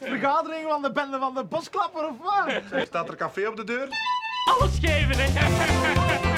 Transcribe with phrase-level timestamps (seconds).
[0.00, 2.86] is het vergadering van de bende van de bosklapper of wat?
[2.86, 3.88] Staat er café op de deur?
[4.44, 6.37] Alles geven, hè?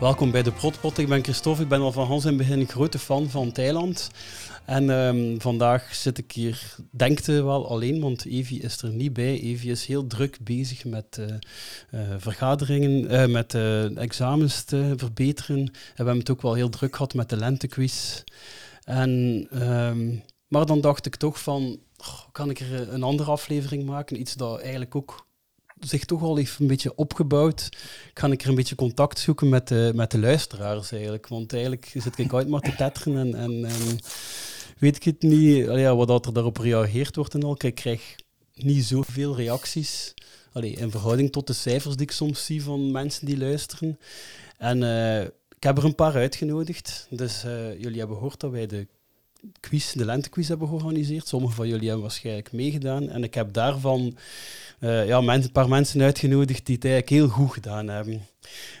[0.00, 0.98] Welkom bij de Protpot.
[0.98, 1.62] Ik ben Christophe.
[1.62, 4.10] Ik ben al van Hans in het begin een grote fan van Thailand.
[4.64, 9.40] En ehm, vandaag zit ik hier, denkte wel alleen, want Evi is er niet bij.
[9.40, 11.26] Evi is heel druk bezig met eh,
[11.90, 13.54] eh, vergaderingen, eh, met
[13.96, 15.58] examens te verbeteren.
[15.58, 18.22] En we hebben het ook wel heel druk gehad met de lentequiz.
[18.84, 20.14] En, ehm,
[20.48, 21.78] maar dan dacht ik toch van,
[22.32, 24.20] kan ik er een andere aflevering maken?
[24.20, 25.26] Iets dat eigenlijk ook
[25.80, 27.68] zich toch al heeft een beetje opgebouwd,
[28.14, 31.28] ga ik er een beetje contact zoeken met de, met de luisteraars eigenlijk.
[31.28, 33.98] Want eigenlijk zit ik uit maar te tetteren en, en,
[34.78, 37.56] weet ik het niet wat er daarop gereageerd wordt en al.
[37.58, 38.16] Ik krijg
[38.54, 40.14] niet zoveel reacties
[40.52, 43.98] allee, in verhouding tot de cijfers die ik soms zie van mensen die luisteren.
[44.56, 47.06] En uh, ik heb er een paar uitgenodigd.
[47.10, 48.86] Dus uh, jullie hebben gehoord dat wij de
[49.60, 51.28] quiz, de lentequiz hebben georganiseerd.
[51.28, 53.08] Sommigen van jullie hebben waarschijnlijk meegedaan.
[53.08, 54.16] En ik heb daarvan
[54.80, 58.26] uh, ja, een paar mensen uitgenodigd die het eigenlijk heel goed gedaan hebben.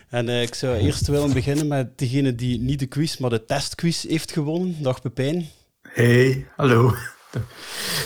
[0.08, 3.44] En uh, ik zou eerst willen beginnen met degene die niet de quiz, maar de
[3.44, 4.82] testquiz heeft gewonnen.
[4.82, 5.48] Dag Pepijn.
[5.82, 6.94] Hey, hallo.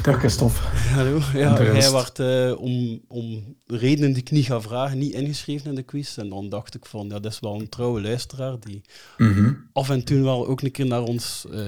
[0.03, 0.59] Dag Christophe.
[0.95, 1.21] Hallo.
[1.35, 5.75] Ja, hij werd uh, om, om redenen die ik niet ga vragen, niet ingeschreven in
[5.75, 6.19] de quiz.
[6.19, 8.83] En dan dacht ik van, ja, dat is wel een trouwe luisteraar die
[9.17, 9.69] mm -hmm.
[9.73, 11.61] af en toe wel ook een keer naar ons uh,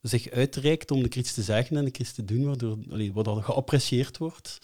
[0.00, 3.44] zich uitreikt om de iets te zeggen en de iets te doen, waardoor allee, wat
[3.44, 4.58] geapprecieerd wordt.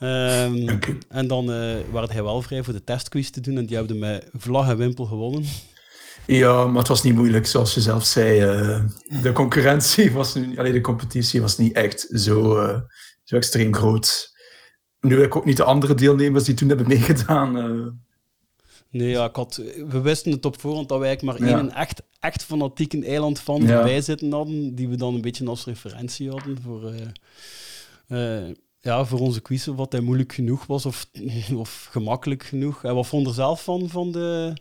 [0.00, 3.76] Um, en dan uh, werd hij wel vrij voor de testquiz te doen en die
[3.76, 5.44] hebben met vlag en wimpel gewonnen.
[6.26, 8.44] Ja, maar het was niet moeilijk, zoals je zelf zei.
[8.44, 8.84] Uh,
[9.22, 12.80] de concurrentie was nu, allee, de competitie was niet echt zo, uh,
[13.22, 14.32] zo extreem groot.
[15.00, 17.56] Nu heb ik ook niet de andere deelnemers die toen hebben meegedaan.
[18.94, 19.56] Nee, ja, ik had,
[19.88, 23.78] we wisten het op voorhand dat wij maar één echt, echt fanatieke eiland van ja.
[23.78, 26.94] erbij zitten hadden, die we dan een beetje als referentie hadden voor,
[28.08, 31.06] uh, uh, ja, voor onze quiz, of wat hij moeilijk genoeg was of,
[31.56, 32.84] of gemakkelijk genoeg.
[32.84, 34.52] En wat vond er zelf van, van de,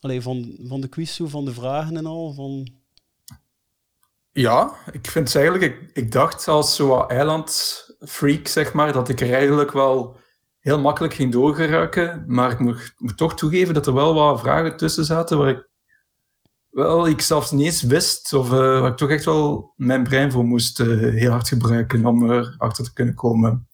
[0.00, 2.32] allee, van, van de quiz, van de vragen en al?
[2.32, 2.68] Van...
[4.32, 9.32] Ja, ik vind eigenlijk, ik, ik dacht als zo eilandfreak, zeg maar, dat ik er
[9.32, 10.20] eigenlijk wel
[10.62, 12.24] heel makkelijk ging doorgeraken.
[12.26, 15.68] Maar ik moet, moet, toch toegeven dat er wel wat vragen tussen zaten waar ik
[16.70, 18.32] wel ik zelfs niet eens wist.
[18.32, 22.06] Of uh, waar ik toch echt wel mijn brein voor moest uh, heel hard gebruiken
[22.06, 23.68] om erachter te kunnen komen.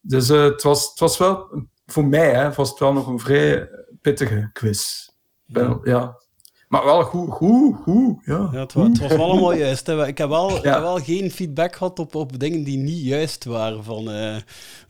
[0.00, 3.18] Dus uh, het, was, het was wel, voor mij hè, was het wel nog een
[3.18, 3.68] vrij
[4.00, 5.08] pittige quiz.
[5.44, 5.78] Ja.
[5.82, 6.22] ja.
[6.68, 8.18] Maar wel goed, goed, goed.
[8.24, 8.48] Ja.
[8.52, 9.86] ja het, was, het, was, wel allemaal juist.
[9.86, 10.06] Hè.
[10.06, 10.56] Ik, heb wel, ja.
[10.56, 13.84] ik heb wel geen feedback gehad op, op dingen die niet juist waren.
[13.84, 14.36] Van, uh,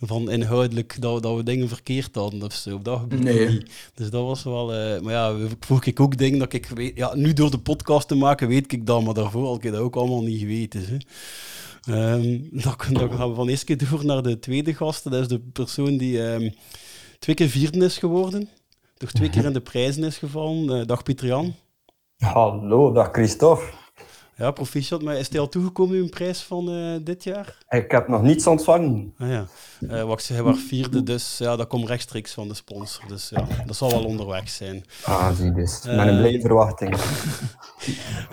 [0.01, 2.83] van inhoudelijk dat, dat we dingen verkeerd hadden of zo.
[2.83, 3.49] Dat gebeurde nee.
[3.49, 3.71] niet.
[3.95, 4.75] Dus dat was wel.
[4.75, 6.97] Uh, maar ja, vroeg ik ook dingen dat ik weet.
[6.97, 9.81] Ja, nu door de podcast te maken weet ik dat, maar daarvoor had ik dat
[9.81, 10.85] ook allemaal niet geweten.
[10.85, 10.97] Hè.
[12.15, 15.05] Um, dan, dan gaan we van eerst keer door naar de tweede gast.
[15.05, 16.55] Dat is de persoon die um,
[17.19, 18.49] twee keer vierde is geworden.
[18.97, 20.79] Toch twee keer in de prijzen is gevallen.
[20.79, 21.55] Uh, dag Pieter Jan.
[22.19, 23.65] Hallo, dag Christophe.
[24.37, 25.03] Ja, proficiat.
[25.03, 27.59] Maar is hij al toegekomen, uw prijs van uh, dit jaar?
[27.69, 29.15] Ik heb nog niets ontvangen.
[29.19, 29.47] Ah, ja.
[29.81, 33.09] Uh, wacht, hij was vierde, dus ja, dat komt rechtstreeks van de sponsor.
[33.09, 34.85] Dus ja, dat zal wel onderweg zijn.
[35.05, 35.83] Ah, zie dus.
[35.85, 36.97] Met een blije verwachting.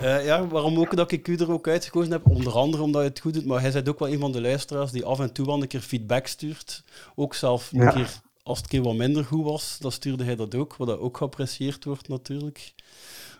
[0.00, 2.26] uh, ja, waarom ook dat ik u er ook uitgekozen heb?
[2.26, 4.40] Onder andere omdat je het goed doet, maar hij is ook wel een van de
[4.40, 6.84] luisteraars die af en toe wel een keer feedback stuurt.
[7.14, 7.90] Ook zelf een ja.
[7.90, 10.98] keer, als het keer wat minder goed was, dan stuurde hij dat ook, wat dat
[10.98, 12.74] ook geapprecieerd wordt natuurlijk.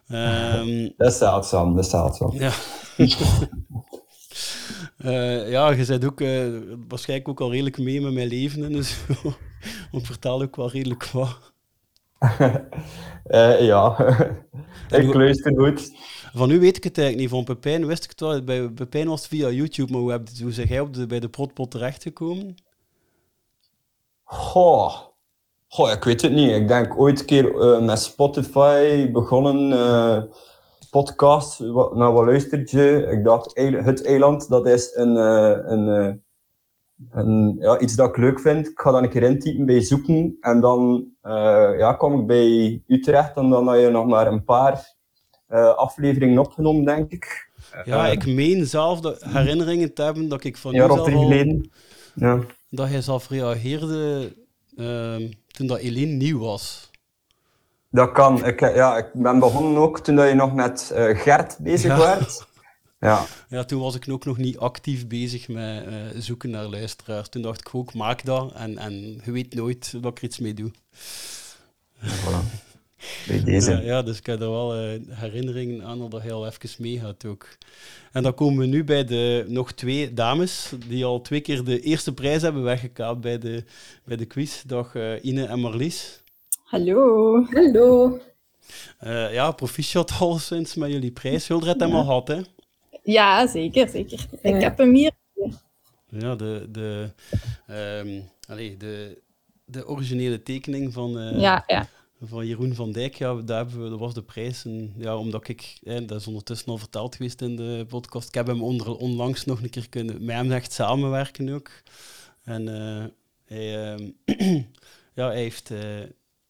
[0.08, 2.32] Um, dat is zeldzaam, dat is zeldzaam.
[2.32, 2.52] Ja.
[4.98, 8.84] uh, ja, je bent ook uh, waarschijnlijk ook al redelijk mee met mijn leven en
[8.84, 8.96] zo.
[9.98, 11.54] ik vertel ook wel redelijk wat.
[13.28, 13.98] uh, ja,
[14.88, 15.92] ik luister goed.
[16.34, 17.44] Van u weet ik het eigenlijk niet.
[17.46, 18.42] Van Pepijn wist ik het wel.
[18.42, 21.20] Bij Pepijn was het via YouTube, maar hoe, heb, hoe zeg jij op de, bij
[21.20, 22.54] de Protpot terechtgekomen?
[24.22, 24.94] Goh,
[25.76, 26.50] Goh, ik weet het niet.
[26.50, 30.22] Ik denk ooit een keer uh, met Spotify begonnen, uh,
[30.90, 33.08] podcast, wat, naar wat luistert je?
[33.10, 36.22] Ik dacht, Het Eiland, dat is een, uh, een,
[37.10, 38.66] een, ja, iets dat ik leuk vind.
[38.66, 41.08] Ik ga dan een keer intypen bij zoeken en dan
[41.78, 44.94] ja, kom ik bij Utrecht en dan had je nog maar een paar
[45.76, 47.50] afleveringen opgenomen, denk ik.
[47.84, 51.04] Ja, ik meen zelf de herinneringen te hebben dat ik van ja, u zelf al,
[51.04, 51.70] geleden.
[52.14, 52.40] Ja.
[52.70, 54.44] dat hij zelf reageerde uh,
[55.46, 56.90] toen dat Eline nieuw was.
[57.90, 58.44] Dat kan.
[58.44, 61.98] Ik, ja, ik ben begonnen ook toen dat je nog met uh, Gert bezig ja.
[61.98, 62.46] werd.
[63.00, 63.24] Ja.
[63.48, 67.28] ja, toen was ik ook nog niet actief bezig met uh, zoeken naar luisteraars.
[67.28, 70.38] Toen dacht ik ook, maak dat en, en je weet nooit dat ik er iets
[70.38, 70.70] mee doe.
[72.00, 72.65] Voilà.
[73.26, 73.70] Bij deze.
[73.70, 77.24] Ja, ja, dus ik heb er wel eh, herinneringen aan dat hij al even meegaat
[77.24, 77.48] ook.
[78.12, 81.80] En dan komen we nu bij de nog twee dames die al twee keer de
[81.80, 83.64] eerste prijs hebben weggekaapt bij de,
[84.04, 84.62] bij de quiz.
[84.62, 86.22] Dag eh, Ine en Marlies.
[86.64, 87.44] Hallo.
[87.44, 88.18] Hallo.
[88.98, 91.48] Eh, ja, proficiat al sinds met jullie prijs.
[91.48, 92.40] Hebben we al gehad, hè?
[93.02, 94.26] Ja, zeker, zeker.
[94.42, 94.54] Ja.
[94.54, 95.12] Ik heb hem hier.
[96.08, 97.10] Ja, de, de,
[97.66, 99.22] ehm, allee, de,
[99.64, 101.88] de originele tekening van, eh, Ja, ja.
[102.20, 104.64] Van Jeroen van Dijk, ja, daar hebben we, dat was de prijs.
[104.64, 108.34] En, ja, omdat ik, hè, dat is ondertussen al verteld geweest in de podcast, ik
[108.34, 111.70] heb hem onder, onlangs nog een keer kunnen, met hem echt samenwerken ook.
[112.42, 113.04] En eh,
[113.44, 114.10] hij, ehm,
[115.14, 116.00] ja, hij heeft eh,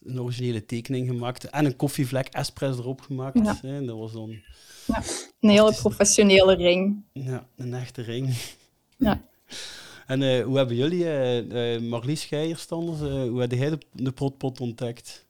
[0.03, 3.39] een originele tekening gemaakt en een koffievlek Espresso erop gemaakt.
[3.39, 3.59] Ja.
[3.63, 4.31] Hè, dat was dan
[5.41, 7.05] Een hele professionele ring.
[7.13, 8.35] ja, een echte ring.
[8.99, 9.21] Ja.
[10.07, 12.55] En eh, hoe hebben jullie, eh eh Marlies eh
[13.29, 15.26] hoe heb jij de, de protpot ontdekt?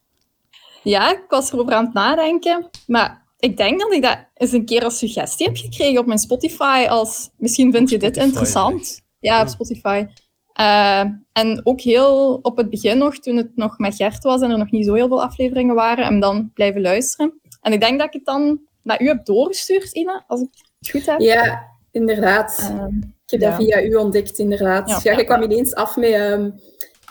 [0.88, 2.70] Ja, ik was erover aan het nadenken.
[2.86, 6.18] Maar ik denk dat ik dat eens een keer als suggestie heb gekregen op mijn
[6.18, 6.86] Spotify.
[6.88, 9.00] Als misschien vind je dit Spotify, interessant.
[9.18, 9.48] Ja, op.
[9.48, 10.06] Spotify.
[10.52, 14.50] Eh, en ook heel op het begin nog, toen het nog met Gert was en
[14.50, 17.40] er nog niet zo heel veel afleveringen waren, en dan blijven luisteren.
[17.60, 20.48] En ik denk dat ik het dan naar u heb doorgestuurd, Ine, als ik
[20.78, 21.20] het goed heb.
[21.20, 22.58] Ja, inderdaad.
[22.60, 22.96] Ehm,
[23.26, 24.88] Ik heb dat via u ontdekt, inderdaad.
[24.88, 25.00] Ja.
[25.02, 26.10] Ja, je kwam ineens af met...
[26.12, 26.50] ehm,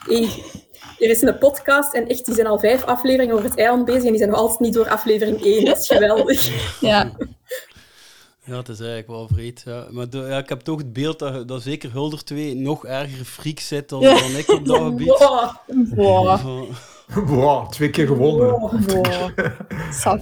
[0.08, 0.44] hey,
[1.00, 4.04] er is een podcast en echt, die zijn al vijf afleveringen over het eiland bezig
[4.04, 5.66] en die zijn nog altijd niet door aflevering 1.
[5.66, 6.50] Dat is geweldig.
[6.82, 7.12] ja,
[8.44, 9.62] Ja, het is eigenlijk wel vreed.
[9.66, 9.88] Ja.
[9.92, 13.26] Maar de- ja, ik heb toch het beeld dat, dat zeker Hulder 2 nog erger
[13.26, 14.20] freak zit dan, Ja.
[14.20, 15.08] dan ik op dat gebied.
[15.96, 16.70] Wow.
[17.26, 18.50] wow, twee keer gewonnen.
[18.60, 19.06] Wow.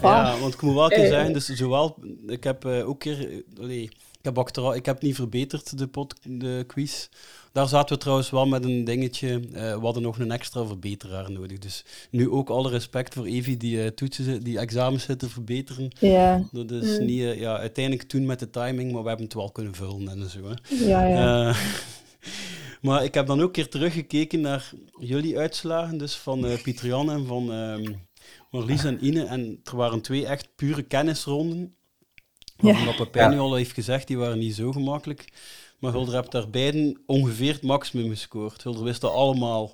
[0.01, 1.09] Ja, want ik moet wel keer Eh.
[1.09, 1.95] zeggen, dus zowel,
[2.27, 6.15] ik heb eh, ook keer, allee, ik heb achteraf, ik heb niet verbeterd de, pod,
[6.24, 7.07] de quiz.
[7.53, 11.31] Daar zaten we trouwens wel met een dingetje, eh, we hadden nog een extra verbeteraar
[11.31, 11.57] nodig.
[11.59, 15.91] Dus nu ook alle respect voor Evie die eh, toetsen, die examens zit te verbeteren.
[16.00, 17.05] Ja, Dat is Mm.
[17.05, 20.07] niet, eh, ja, uiteindelijk toen met de timing, maar we hebben het wel kunnen vullen
[20.07, 20.39] en zo.
[20.44, 20.85] Hè.
[20.89, 21.47] ja, ja.
[21.50, 21.57] Eh,
[22.81, 26.88] maar ik heb dan ook een keer teruggekeken naar jullie uitslagen, dus van eh Pieter
[26.88, 27.94] Jan en van ehm
[28.51, 29.25] Marlies en Ine.
[29.25, 31.75] En er waren twee echt pure kennisronden.
[32.57, 35.27] Waarvan dat Pepijn nu al heeft gezegd, die waren niet zo gemakkelijk.
[35.83, 38.63] Maar Hulder hebt daar beiden ongeveer het maximum gescoord.
[38.63, 39.71] Hulder wist dat allemaal.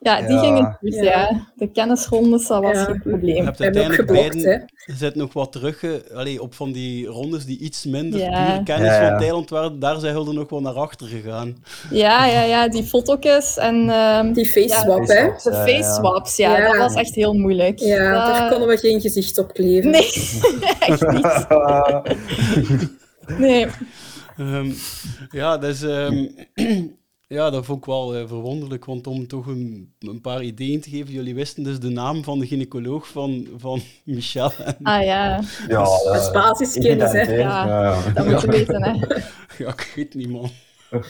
[0.00, 0.40] Ja, die Ja.
[0.42, 1.02] gingen goed, ja.
[1.02, 1.46] Ja.
[1.56, 2.84] De kennisrondes, dat was Ja.
[2.84, 3.44] geen Je probleem.
[3.44, 4.68] hebt hebben ook uiteindelijk geblokt, beiden...
[4.84, 4.92] hè.
[4.92, 5.84] Je zit nog wat terug
[6.14, 8.44] allee, op van die rondes die iets minder Ja.
[8.46, 9.08] pure kennis Ja, ja.
[9.08, 9.78] van Thailand waren.
[9.78, 11.56] Daar zijn Hulder nog wel naar achter gegaan.
[11.90, 14.80] Ja, ja, ja, die foto's en ehm, Die face Ja.
[14.80, 15.24] swap, hè.
[15.24, 16.66] de face swaps, ja, Ja.
[16.68, 17.78] dat was echt heel moeilijk.
[17.78, 19.90] Ja, Dat- daar konden we geen gezicht op kleven.
[19.90, 20.02] Nee,
[20.80, 21.46] echt niet.
[23.38, 23.66] Nee.
[24.38, 24.70] Ehm,
[25.30, 26.26] ja, dus, ehm,
[27.38, 30.90] ja, dat vond ik wel eh, verwonderlijk, want om toch een, een paar ideeën te
[30.90, 34.50] geven, jullie wisten dus de naam van de gynaecoloog van, van Michel.
[34.64, 37.20] En, Ah ja, Ja, Dat is eh, basiskennis, hè.
[37.20, 37.66] evident, Ja.
[37.82, 38.12] Ja.
[38.12, 38.92] dat moet je weten, hè.
[39.64, 40.50] ja, ik weet niet, man.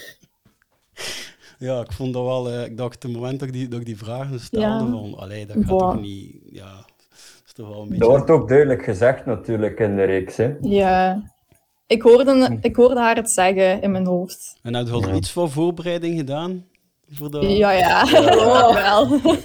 [1.59, 3.87] Ja, ik vond dat wel, eh, ik dacht, het moment dat ik die, dat ik
[3.87, 4.91] die vragen stelde, Ja.
[4.91, 5.93] van, allee, dat gaat Boah.
[5.93, 7.99] toch niet, ja, dat is toch wel een beetje...
[8.01, 10.37] Dat wordt ook duidelijk gezegd natuurlijk in de reeks.
[10.37, 10.55] Hè.
[10.61, 11.23] Ja.
[11.89, 14.57] Ik hoorde, ik hoorde haar het zeggen in mijn hoofd.
[14.63, 15.15] En had je er Ja.
[15.15, 16.65] iets voor voorbereiding gedaan?
[17.11, 17.39] Voor de...
[17.57, 19.07] Ja, ja, oh, wel.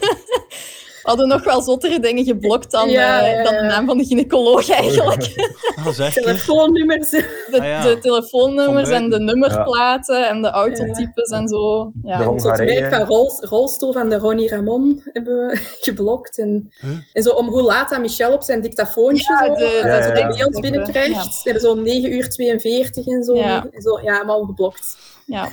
[1.03, 3.65] We hadden nog wel zottere dingen geblokt dan, Ja, eh, ja, dan de ja.
[3.67, 5.21] naam van de gynaecoloog eigenlijk.
[6.13, 7.09] Telefoonnummers.
[7.09, 7.81] De, Ah, ja.
[7.81, 11.91] de telefoonnummers en de nummerplaten en de autotypes en zo.
[11.93, 12.23] De Ja.
[12.23, 12.79] Hongarije.
[12.81, 15.57] werk van rol, rolstoel van de Ronnie Ramon hebben we
[15.87, 16.37] geblokt.
[16.37, 16.97] En, Huh?
[17.13, 20.01] en zo om hoe laat dat Michel op zijn dictafoontje Ja, zo, de- eh, Ja,
[20.03, 20.13] zo ja.
[20.13, 21.33] de mails binnenkrijgt.
[21.33, 23.35] Ze hebben zo 9 uur 42 en zo.
[23.35, 23.65] Ja.
[23.71, 24.97] En zo ja, allemaal geblokt.
[25.25, 25.47] Ja.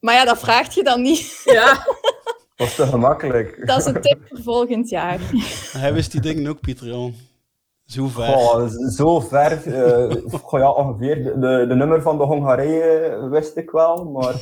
[0.00, 1.40] Maar ja, dat vraagt je dan niet.
[1.44, 1.86] Ja,
[2.56, 3.66] Dat is te gemakkelijk.
[3.66, 5.18] Dat is een tip voor volgend jaar.
[5.82, 7.14] Hij wist die dingen ook, Pieter Jan.
[7.86, 8.24] Zo ver.
[8.24, 9.66] Goh, zo ver.
[9.66, 11.24] eh, goh, ja, ongeveer.
[11.24, 14.34] De, de, de nummer van de Hongarije wist ik wel, maar...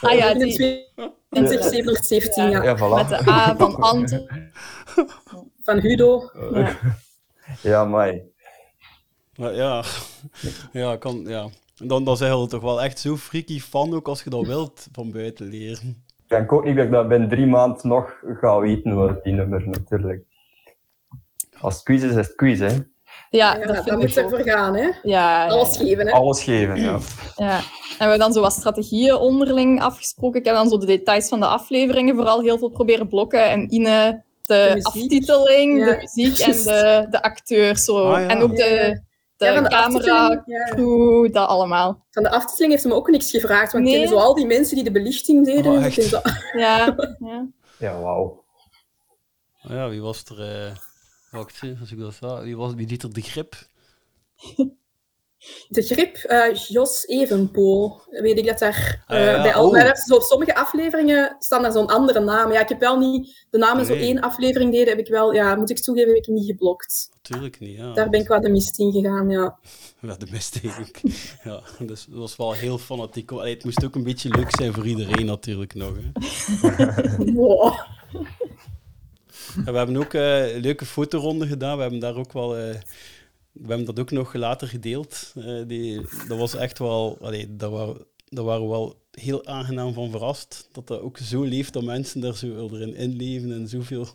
[0.00, 0.88] Ah ja, die,
[1.30, 2.62] 22, 717, ja.
[2.62, 3.08] Ja, voilà.
[3.08, 4.50] met de A van Ante.
[5.62, 6.30] Van Hudo.
[6.52, 6.76] Ja.
[7.62, 8.20] Ja, maar...
[9.36, 9.84] Maar ja,
[10.72, 11.48] ja, kan, ja.
[11.74, 14.88] Dan, dan zijn we toch wel echt zo freaky fan, ook als je dat wilt,
[14.92, 16.04] van buiten leren.
[16.32, 19.32] Ik denk ook niet dat ik dat binnen drie maanden nog ga weten, wat die
[19.32, 20.22] nummer natuurlijk.
[21.60, 22.66] Als het quiz is, is het quiz, hè.
[23.30, 24.30] Ja, Ja, dat moet ik ook.
[24.32, 24.82] ervoor gaan, hè.
[24.82, 26.12] Ja, ja, Alles geven, hè.
[26.12, 26.98] Alles geven, ja.
[27.36, 27.56] ja.
[27.56, 30.40] En we hebben dan zo wat strategieën onderling afgesproken.
[30.40, 33.50] Ik heb dan zo de details van de afleveringen vooral heel veel proberen blokken.
[33.50, 35.84] En Ine de, aftiteling, Ja.
[35.84, 37.84] de muziek en de, de acteurs.
[37.84, 38.10] Zo.
[38.10, 38.28] Ah, ja.
[38.28, 39.00] En ook de,
[39.42, 41.28] de, Ja, de camera, ja.
[41.32, 42.04] dat allemaal.
[42.10, 44.02] Van de aftiteling heeft ze me ook niks gevraagd, want Nee.
[44.02, 45.72] ik zo al die mensen die de belichting deden.
[45.72, 45.90] Oh,
[46.52, 47.46] Ja, ja.
[47.78, 48.44] Ja, wauw.
[49.60, 50.40] Ja, wie was er?
[50.66, 50.74] eh,
[51.30, 52.42] Wacht, als ik dat sta.
[52.42, 53.54] Wie, was, wie deed er de grip?
[55.68, 58.00] De grip, eh, Jos Evenpool.
[58.10, 59.94] Weet ik dat daar eh, Ah, ja, bij al oh.
[59.94, 62.52] zo, sommige afleveringen staan daar zo'n andere naam.
[62.52, 65.54] Ja, ik heb wel niet de namen zo één aflevering deden, heb ik wel, ja,
[65.54, 67.08] moet ik toegeven, heb ik niet geblokt.
[67.14, 67.92] Natuurlijk niet, ja.
[67.92, 69.58] Daar ben ik wat de mist in gegaan, ja.
[70.00, 71.00] Ja, de mist eigenlijk.
[71.44, 73.30] ja, dus dat was wel heel fanatiek.
[73.30, 75.92] Allee, het moest ook een beetje leuk zijn voor iedereen natuurlijk nog.
[75.96, 76.12] Hè.
[77.32, 77.74] Wow.
[79.56, 81.76] En we hebben ook eh, een leuke fotoronde gedaan.
[81.76, 82.56] We hebben daar ook wel...
[83.52, 85.32] we hebben dat ook nog later gedeeld.
[85.36, 87.18] Eh, die, dat was echt wel...
[87.20, 87.96] Allee, daar, waren,
[88.28, 90.68] daar waren we wel heel aangenaam van verrast.
[90.72, 94.06] Dat dat ook zo leeft, dat mensen daar zo erin inleven en zoveel...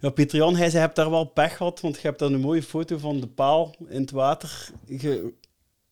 [0.00, 2.32] Ja, Pieter Jan, hij zei, je hebt daar wel pech gehad, want je hebt dan
[2.32, 5.32] een mooie foto van de paal in het water ge-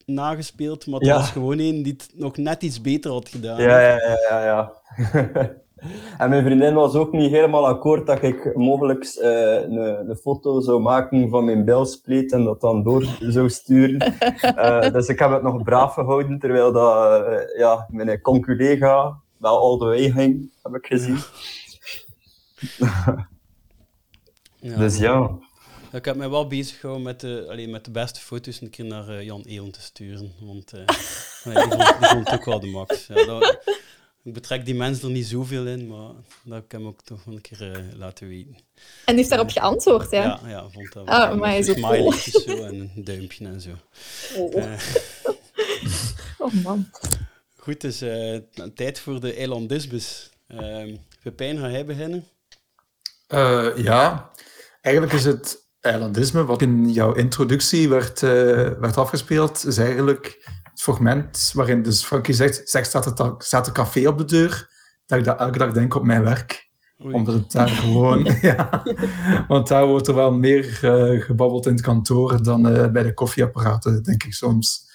[0.04, 1.16] nagespeeld, maar het Ja.
[1.16, 3.60] was gewoon een die het nog net iets beter had gedaan.
[3.62, 4.44] Ja, ja, ja, ja.
[4.44, 4.72] ja.
[6.18, 10.60] en mijn vriendin was ook niet helemaal akkoord dat ik mogelijk eh, een, een foto
[10.60, 13.98] zou maken van mijn bilspleet en dat dan door zou sturen.
[14.56, 19.58] Eh, dus ik heb het nog braaf gehouden, terwijl dat, eh, ja, mijn conculega wel
[19.58, 21.18] all the way ging, heb ik gezien.
[22.78, 23.28] Ja.
[24.78, 25.30] Dus ja.
[25.92, 28.84] Ik heb mij wel bezig gehouden met de, alleen met de beste foto's een keer
[28.84, 30.32] naar Jan Eelen te sturen.
[30.40, 30.96] Want eh, die,
[31.52, 33.06] vond, die vond het ook wel de max.
[33.06, 33.58] Ja, dat-
[34.26, 36.10] ik betrek die mensen er niet zoveel in, maar
[36.44, 38.54] dat heb ik hem ook toch wel een keer eh, laten weten.
[38.54, 38.60] En
[39.04, 40.22] die heeft daarop geantwoord, ja.
[40.22, 41.36] Ja, ja, vond dat Ah, wel.
[41.36, 43.70] maar hij is Met ook zo en een duimpje en zo.
[44.36, 44.80] Oh, Eh,
[46.38, 46.90] oh man.
[47.56, 48.38] goed, dus eh,
[48.74, 50.30] tijd voor de eilandisbus.
[50.48, 52.24] Uh, Pepijn, ga jij beginnen?
[53.26, 54.30] Eh, ja,
[54.80, 61.50] eigenlijk is het eilandisme, wat in jouw introductie werd, werd afgespeeld, is eigenlijk het fragment
[61.54, 64.68] waarin dus Frankie zegt, zeg, staat, het, staat een café op de deur,
[65.06, 66.68] dat ik dat elke dag denk op mijn werk.
[67.04, 67.14] Oei.
[67.14, 68.24] Omdat het daar gewoon...
[68.42, 68.82] ja,
[69.48, 73.14] want daar wordt er wel meer eh, gebabbeld in het kantoor dan eh, bij de
[73.14, 74.90] koffieapparaten, denk ik soms.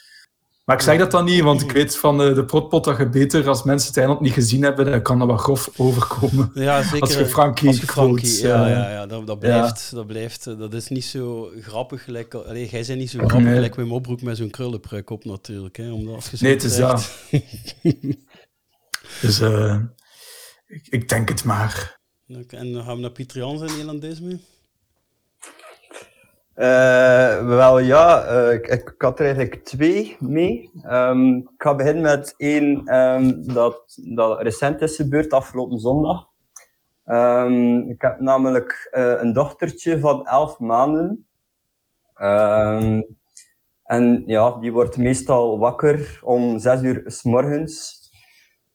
[0.72, 3.10] Maar ik zeg dat dan niet, want ik weet van eh, de protpot dat je
[3.10, 6.52] beter, als mensen het eiland niet gezien hebben, dan kan dat wat grof overkomen.
[6.54, 7.02] Ja, zeker.
[7.02, 10.48] Als je Frankie Als je Frankie, quotes, ja, ja, ja, dat, dat blijft, dat blijft,
[10.48, 13.54] eh, dat is niet zo grappig gelijk, allee, jij bent niet zo grappig Nee.
[13.54, 17.12] gelijk Wim Opbroek met zo'n krullenpruik op natuurlijk, hè, je zo Nee, het is zegt-
[19.22, 19.78] Dus eh,
[20.66, 22.00] ik, ik denk het maar.
[22.48, 24.40] En dan gaan we naar Pieter Jans en Elandisme.
[26.62, 30.72] Eh, wel ja, eh, ik, ik had er eigenlijk twee mee.
[30.84, 34.00] Ehm, ik ga beginnen met één ehm, dat,
[34.40, 36.28] recent is gebeurd, afgelopen zondag.
[37.06, 41.26] Ehm, ik heb namelijk eh, een dochtertje van elf maanden.
[43.84, 48.00] En ja, die wordt meestal wakker om zes uur s morgens.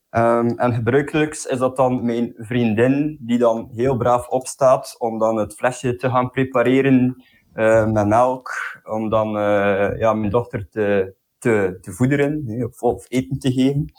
[0.09, 5.53] En gebruikelijk is dat dan mijn vriendin, die dan heel braaf opstaat om dan het
[5.53, 7.23] flesje te gaan prepareren
[7.63, 8.51] met melk,
[8.83, 13.91] om dan eh, ja, mijn dochter te, te, te voederen of, of eten te geven.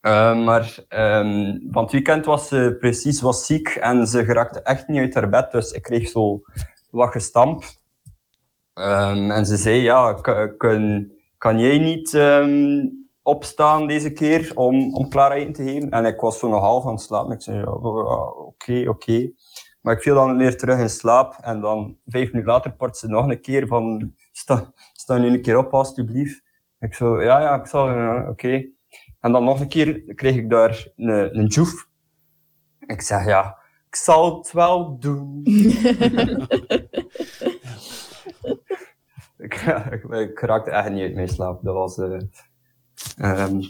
[0.00, 4.88] Eh, maar ehm, van het weekend was ze precies was ziek en ze geraakte echt
[4.88, 6.40] niet uit haar bed, dus ik kreeg zo
[6.90, 7.64] wat gestamp.
[8.74, 10.12] Ehm, en ze zei, ja,
[10.56, 12.86] kan, kan jij niet ehm,
[13.22, 15.90] opstaan deze keer om, om Clara eten te geven?
[15.90, 17.32] En ik was zo nog half aan het slapen.
[17.32, 19.30] Ik zei, ja, oké, oké.
[19.82, 21.36] Maar ik viel dan weer terug in slaap.
[21.40, 25.42] En dan vijf minuten later port ze nog een keer van, sta, sta nu een
[25.42, 26.42] keer op, alstublieft.
[26.78, 28.64] Ik zo, ja, ja, ik zal, ja, oké.
[29.20, 31.88] En dan nog een keer kreeg ik daar een, een joef.
[32.86, 33.58] Ik zeg, ja,
[33.88, 35.40] ik zal het wel doen.
[39.38, 39.54] ik,
[39.90, 41.62] ik, ik raakte echt niet uit mijn slaap.
[41.62, 41.98] Dat was...
[41.98, 42.20] eh,
[43.16, 43.60] ehm,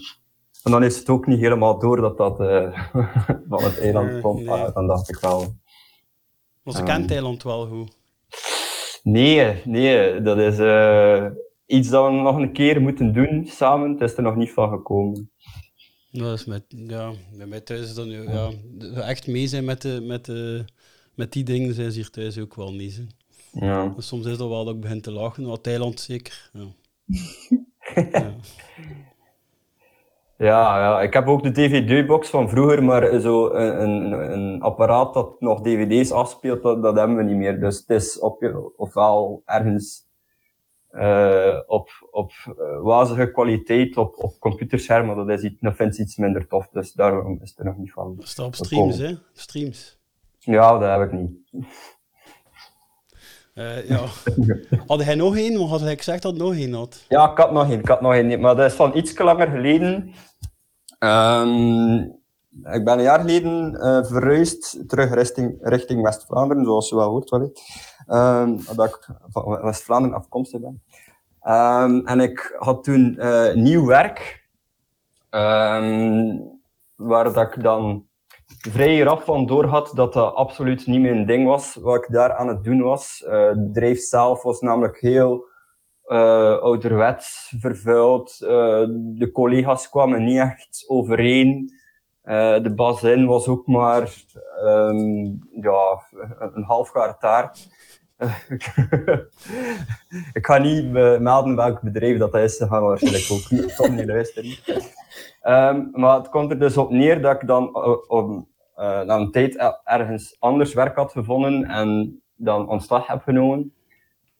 [0.63, 2.89] en dan is het ook niet helemaal door dat dat eh,
[3.49, 4.45] van het eiland komt.
[4.45, 4.71] nee.
[4.73, 5.61] dan dacht ik wel...
[6.63, 6.87] Maar ze Ehm.
[6.87, 7.97] kent Eiland wel goed.
[9.03, 11.25] Nee, nee, dat is eh,
[11.65, 13.91] iets dat we nog een keer moeten doen samen.
[13.91, 15.31] Het is er nog niet van gekomen.
[16.11, 18.51] Dat is met, ja, bij mij thuis is dat nu, ja,
[19.01, 20.65] echt mee zijn met, de, met, de,
[21.15, 22.95] met die dingen zijn ze hier thuis ook wel niet.
[23.51, 23.65] Hè.
[23.65, 23.87] Ja.
[23.95, 26.49] Dus soms is dat wel dat ik begin te lachen, wat Thailand zeker.
[26.53, 26.67] Ja.
[28.11, 28.35] ja.
[30.43, 35.13] Ja, ja, ik heb ook de DVD-box van vroeger, maar zo een, een, een apparaat
[35.13, 37.59] dat nog DVD's afspeelt, dat, dat hebben we niet meer.
[37.59, 40.07] Dus het is op, ofwel ergens
[40.89, 46.47] eh, op, op eh, wazige kwaliteit op, op computerschermen, dat, is iets, dat iets minder
[46.47, 48.15] tof, dus daarom is het er nog niet van.
[48.15, 49.13] Dat staat op streams, hè?
[49.33, 49.99] Streams.
[50.39, 51.65] Ja, dat heb ik niet.
[53.53, 54.05] Eh, ja.
[54.87, 55.67] Had hij nog één?
[55.67, 57.05] Had hij gezegd dat hij nog één had?
[57.09, 59.47] Ja, ik had nog één, ik had nog één, maar dat is van iets langer
[59.47, 60.13] geleden.
[61.03, 61.99] Ehm,
[62.63, 65.13] ik ben een jaar geleden eh, verhuisd terug
[65.61, 67.61] richting, West-Vlaanderen, zoals je wel hoort wellicht.
[68.07, 70.83] Ehm dat ik van West-Vlaanderen afkomstig ben.
[71.41, 74.47] Ehm, en ik had toen eh, nieuw werk,
[76.95, 78.05] waar dat ik dan
[78.47, 82.33] vrij rap van door had dat dat absoluut niet mijn ding was, wat ik daar
[82.33, 83.23] aan het doen was.
[83.23, 85.51] Eh, het zelf was namelijk heel
[86.07, 88.37] eh ouderwets, vervuild.
[88.41, 91.73] Eh, de collega's kwamen niet echt overeen.
[92.21, 94.13] Eh, de bazin was ook maar
[94.63, 95.23] ehm,
[95.61, 96.01] ja,
[96.53, 97.67] een halfgaar taart.
[98.17, 98.35] Eh,
[100.33, 104.51] ik ga niet melden welk bedrijf dat is, ze gaan waarschijnlijk ook niet, niet luisteren.
[105.41, 107.75] Ehm, maar het komt er dus op neer dat ik dan
[108.75, 113.73] eh, na een tijd er- ergens anders werk had gevonden en dan ontslag heb genomen.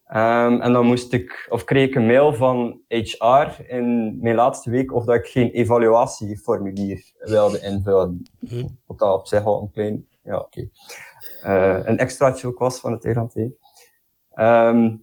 [0.07, 4.69] Ehm, en dan moest ik, of kreeg ik een mail van HR in mijn laatste
[4.69, 8.23] week of dat ik geen evaluatieformulier wilde invullen.
[8.85, 10.69] Wat dat op zich al een klein, ja oké.
[11.41, 13.35] Eh, een extraatje ook was van het Eiland
[14.33, 14.95] Ehm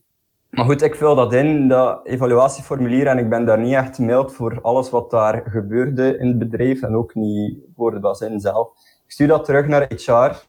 [0.51, 4.33] maar goed, ik vul dat in, dat evaluatieformulier, en ik ben daar niet echt mild
[4.33, 8.69] voor alles wat daar gebeurde in het bedrijf en ook niet voor de bazin zelf.
[9.05, 10.47] Ik stuur dat terug naar HR,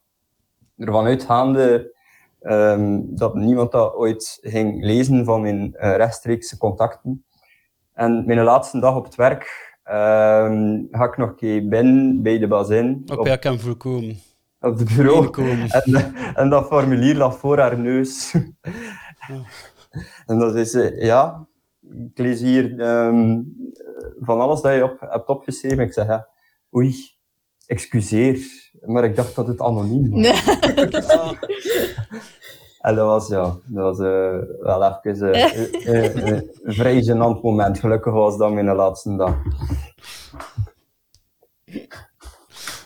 [0.77, 1.95] ervan uitgaande
[2.41, 7.25] ehm, dat niemand dat ooit ging lezen van mijn eh, rechtstreekse contacten.
[7.93, 12.39] En mijn laatste dag op het werk ehm, ga ik nog een keer binnen bij
[12.39, 14.17] de bazin op, hem voorkomen.
[14.59, 15.29] op het bureau.
[15.69, 18.33] En, en dat formulier lag voor haar neus.
[20.25, 21.47] en dan zei ze, ja,
[21.89, 23.41] ik lees hier ehm,
[24.19, 25.83] van alles dat je op, hebt opgeschreven.
[25.83, 26.27] Ik zeg, ja,
[26.75, 26.95] oei,
[27.65, 30.19] excuseer, maar ik dacht dat het anoniem was.
[30.19, 30.89] Nee.
[32.81, 35.43] En dat was, ja, dat was eh, wel even eh,
[35.87, 37.79] eh, eh, een vrij gênant moment.
[37.79, 39.35] Gelukkig was dat mijn laatste dag.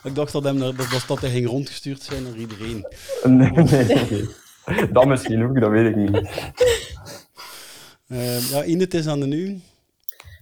[0.04, 2.86] Ik dacht dat, hem, naar- dat, dat hij ging rondgestuurd zijn naar iedereen.
[3.24, 4.30] Nee, nee, nee.
[4.94, 6.30] Dat misschien ook, dat weet ik niet.
[8.08, 9.62] Eh, ja, Ine, het is aan de nu.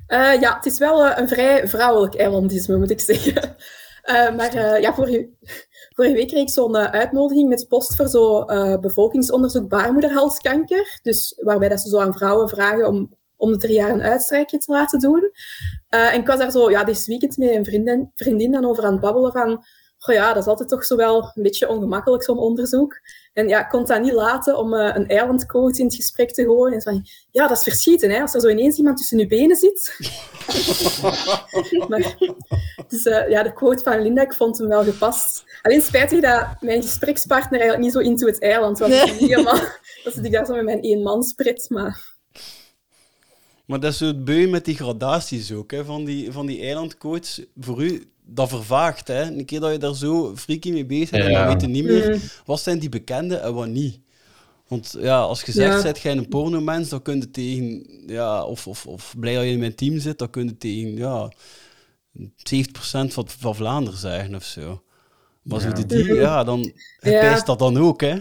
[0.07, 3.55] Eh, ja, het is wel een vrij vrouwelijk eilandisme, moet ik zeggen.
[4.03, 5.29] Eh, maar eh, ja, vorige,
[5.95, 10.99] vorige week kreeg ik zo'n eh, uitnodiging met post voor eh, bevolkingsonderzoek baarmoederhalskanker.
[11.01, 14.57] Dus waarbij dat ze zo aan vrouwen vragen om om de drie jaar een uitstrijkje
[14.57, 15.31] te laten doen.
[15.89, 18.91] En ik was daar zo, ja, dit weekend met een vriendin, vriendin dan over aan
[18.91, 19.63] het babbelen van
[20.03, 22.99] goh ja, dat is altijd toch zo wel een beetje ongemakkelijk, zo'n onderzoek.
[23.33, 26.43] En ja, ik kon dat niet laten om eh, een eilandcoach in het gesprek te
[26.43, 26.73] gooien.
[26.73, 29.27] En zo van, ja, dat is verschieten, hè, als er zo ineens iemand tussen je
[29.27, 29.97] benen zit.
[31.89, 32.17] maar,
[32.87, 35.43] dus uh, ja, de quote van Linda, ik vond hem wel gepast.
[35.61, 38.89] Alleen spijtig dat mijn gesprekspartner eigenlijk niet zo into het eiland was.
[38.89, 39.13] Nee.
[39.13, 39.59] Helemaal,
[40.03, 42.11] dat zit ik daar zo met mijn eenmanspret, maar...
[43.65, 46.61] Maar dat is zo het beu met die gradaties ook, hè, van, die, van die
[46.61, 47.39] eilandcoach.
[47.59, 49.07] Voor u, dat vervaagt.
[49.07, 49.21] Hè.
[49.21, 51.39] Een keer dat je daar zo freaky mee bezig bent, ja.
[51.39, 52.21] dan weet je niet meer mm.
[52.45, 53.99] wat zijn die bekende en wat niet.
[54.67, 55.81] Want ja, als je zegt, ja.
[55.81, 59.49] zet jij een pornomens, dan kun je tegen, ja, of, of, of blij dat je
[59.49, 61.31] in mijn team zit, dan kun je tegen ja,
[62.17, 62.27] 70%
[63.07, 64.83] van, van Vlaanderen zeggen of zo.
[65.41, 65.75] Maar ja.
[65.75, 66.59] zo die, ja, dan
[66.99, 67.19] ja.
[67.19, 68.17] pijst dat dan ook, hè.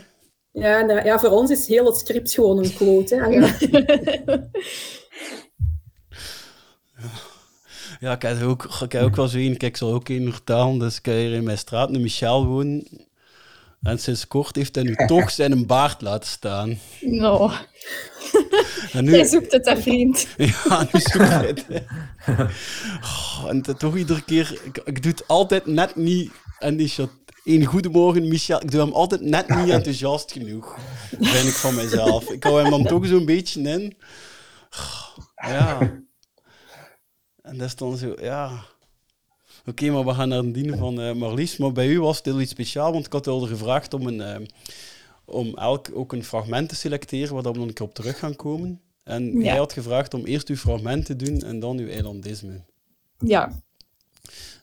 [0.53, 3.15] Ja, nou, ja, voor ons is heel het script gewoon een quote.
[3.17, 3.29] Hè.
[8.03, 8.13] Ja.
[8.13, 11.33] Ik heb ook, ik heb ook wel ik zal ook een vertellen, dus ik hier
[11.33, 12.87] in mijn straat een Michel wonen.
[13.83, 16.79] En sinds kort heeft hij nu toch zijn baard laten staan.
[17.01, 17.51] No.
[18.93, 20.27] En nu, Jij zoekt het, hè, vriend.
[20.37, 21.67] Ja, nu zoekt hij het.
[23.03, 26.31] Oh, en toch iedere keer, ik, ik, doe het altijd net niet.
[26.59, 27.11] En die shot,
[27.45, 28.63] een goedemorgen, Michel.
[28.63, 30.79] Ik doe hem altijd net niet enthousiast genoeg.
[31.21, 32.31] Vind ik van mezelf.
[32.31, 33.97] Ik hou hem dan toch zo'n beetje in.
[35.37, 35.79] Ja.
[37.43, 38.47] En dat is dan zo, ja.
[39.61, 41.57] Oké, okay, maar we gaan naar een dienen van uh, Marlies.
[41.57, 44.41] Maar bij u was het heel iets speciaals, want ik had al gevraagd om, een,
[44.41, 44.47] uh,
[45.25, 48.37] om elk ook een fragment te selecteren, waar we dan een keer op terug gaan
[48.37, 48.81] komen.
[49.05, 49.45] En ja.
[49.45, 52.61] jij had gevraagd om eerst uw fragment te doen en dan uw eilandisme.
[53.19, 53.63] Ja.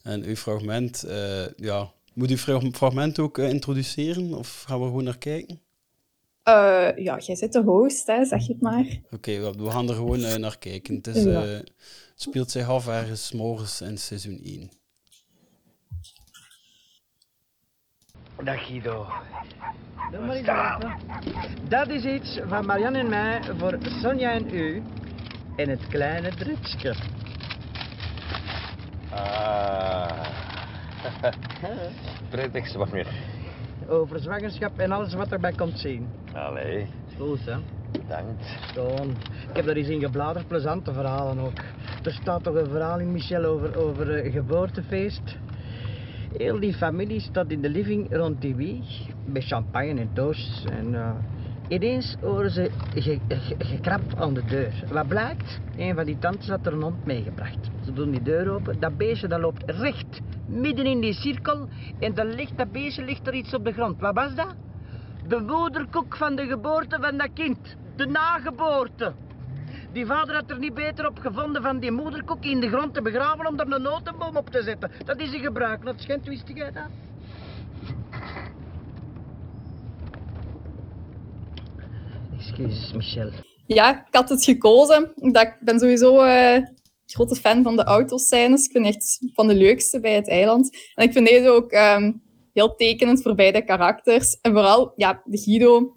[0.03, 1.91] En uw fragment, uh, ja.
[2.13, 2.37] Moet uw
[2.71, 5.59] fragment ook introduceren of gaan we gewoon naar kijken?
[6.49, 8.99] Uh, ja, jij zit de host, hè, zeg het maar.
[9.11, 10.95] Oké, okay, we, gaan er gewoon uh, naar kijken.
[10.95, 11.59] Het, is, uh,
[12.21, 14.69] speelt zich af ergens morgens in seizoen 1.
[18.43, 19.07] Dag Guido.
[21.67, 24.83] Dat is iets van Marianne en mij voor Sonja en u
[25.55, 26.95] in het kleine drupsje.
[29.09, 30.25] Ah.
[32.29, 33.07] Prettig zwanger.
[33.87, 36.09] Over zwangerschap en alles wat erbij komt zien.
[36.33, 36.87] Allee.
[37.17, 37.57] Goed, hè?
[37.91, 38.57] Bedankt.
[39.49, 41.59] Ik heb daar eens in gebladerd, plezante verhalen ook.
[42.03, 45.37] Er staat toch een verhaal in Michel over, over uh, geboortefeest.
[46.37, 50.65] Heel die familie staat in de living rond die wieg, met champagne en toast.
[50.65, 51.11] En eh,
[51.67, 54.83] ineens horen ze ge- ge- gekrap aan de deur.
[54.91, 55.59] Wat blijkt?
[55.77, 57.69] Een van die tantes had er een hond meegebracht.
[57.85, 61.67] Ze doen die deur open, dat beestje dat loopt recht midden in die cirkel
[61.99, 63.99] en dan ligt dat beestje ligt er iets op de grond.
[63.99, 64.55] Wat was dat?
[65.29, 67.57] De moederkoek van de geboorte van dat kind.
[67.95, 69.13] De nageboorte.
[69.93, 73.01] Die vader had er niet beter op gevonden van die moederkoek in de grond te
[73.01, 74.91] begraven om er een notenboom op te zetten.
[75.05, 75.85] Dat is een gebruik.
[75.85, 76.83] Dat schijnt, wist jij dat?
[82.37, 83.29] Excuses, Michel.
[83.65, 85.11] Ja, ik had het gekozen.
[85.15, 86.63] Ik ben sowieso eh
[87.05, 88.65] grote fan van de autoscènes.
[88.65, 90.91] Ik vind echt van de leukste bij het eiland.
[90.95, 92.11] En ik vind deze ook ehm,
[92.59, 94.37] heel tekenend voor beide karakters.
[94.41, 95.95] En vooral, ja, de Guido.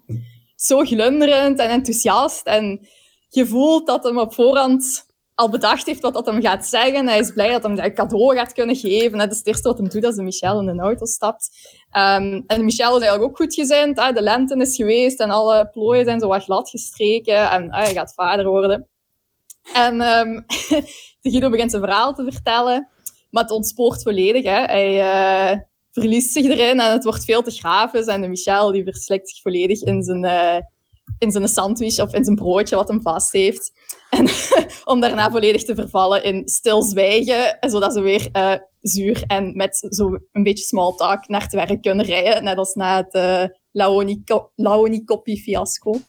[0.55, 2.45] Zo glunderend en enthousiast.
[2.45, 2.87] En
[3.29, 7.07] je voelt dat hem op voorhand al bedacht heeft wat dat hem gaat zeggen.
[7.07, 9.17] Hij is blij dat hem dat een cadeau gaat kunnen geven.
[9.17, 11.49] Dat is het eerste wat hij doet als de Michel in een auto stapt.
[11.91, 13.99] Ehm, en Michel is eigenlijk ook goed gezind.
[13.99, 14.11] hè.
[14.11, 17.49] De lente is geweest en alle plooien zijn zo wat glad gestreken.
[17.49, 18.87] En ah, hij gaat vader worden.
[19.73, 20.41] En ehm,
[21.21, 22.87] de Guido begint zijn verhaal te vertellen.
[23.29, 24.43] Maar het ontspoort volledig.
[24.43, 24.63] Hè.
[24.63, 25.59] Hij eh,
[25.93, 28.05] verliest zich erin en het wordt veel te grafisch.
[28.05, 30.59] En de Michel die verslikt zich volledig in zijn, eh,
[31.19, 33.71] in zijn sandwich of in zijn broodje wat hem vast heeft.
[34.09, 34.27] En
[34.93, 40.19] om daarna volledig te vervallen in stilzwijgen, zodat ze weer eh, zuur en met zo
[40.31, 42.43] een beetje small talk naar het werk kunnen rijden.
[42.43, 43.45] Net als na het uh,
[44.55, 45.99] Laoni-koppie-fiasco.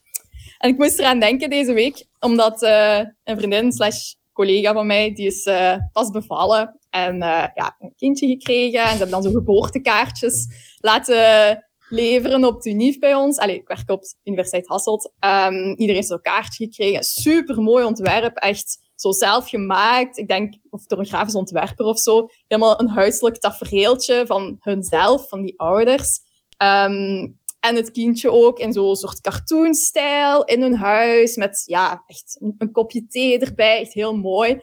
[0.59, 5.27] En ik moest eraan denken deze week, omdat een vriendin slash collega van mij, die
[5.27, 8.81] is uh, pas bevallen en uh, ja, een kindje gekregen.
[8.81, 10.47] En ze hebben dan zo geboortekaartjes
[10.81, 13.39] laten leveren op de UNIF bij ons.
[13.39, 15.13] Allee, ik werk op Universiteit Hasselt.
[15.21, 17.05] Um, iedereen heeft zo'n kaartje gekregen.
[17.05, 20.19] Super mooi ontwerp, echt zo zelf gemaakt.
[20.19, 22.29] Ik denk, of door een grafisch ontwerper of zo.
[22.47, 26.21] Helemaal een huiselijk tafereeltje van hunzelf, van die ouders.
[26.63, 31.37] Um, en het kindje ook in zo'n soort cartoonstijl in hun huis.
[31.37, 33.81] Met ja, echt een, een kopje thee erbij.
[33.81, 34.63] Echt heel mooi.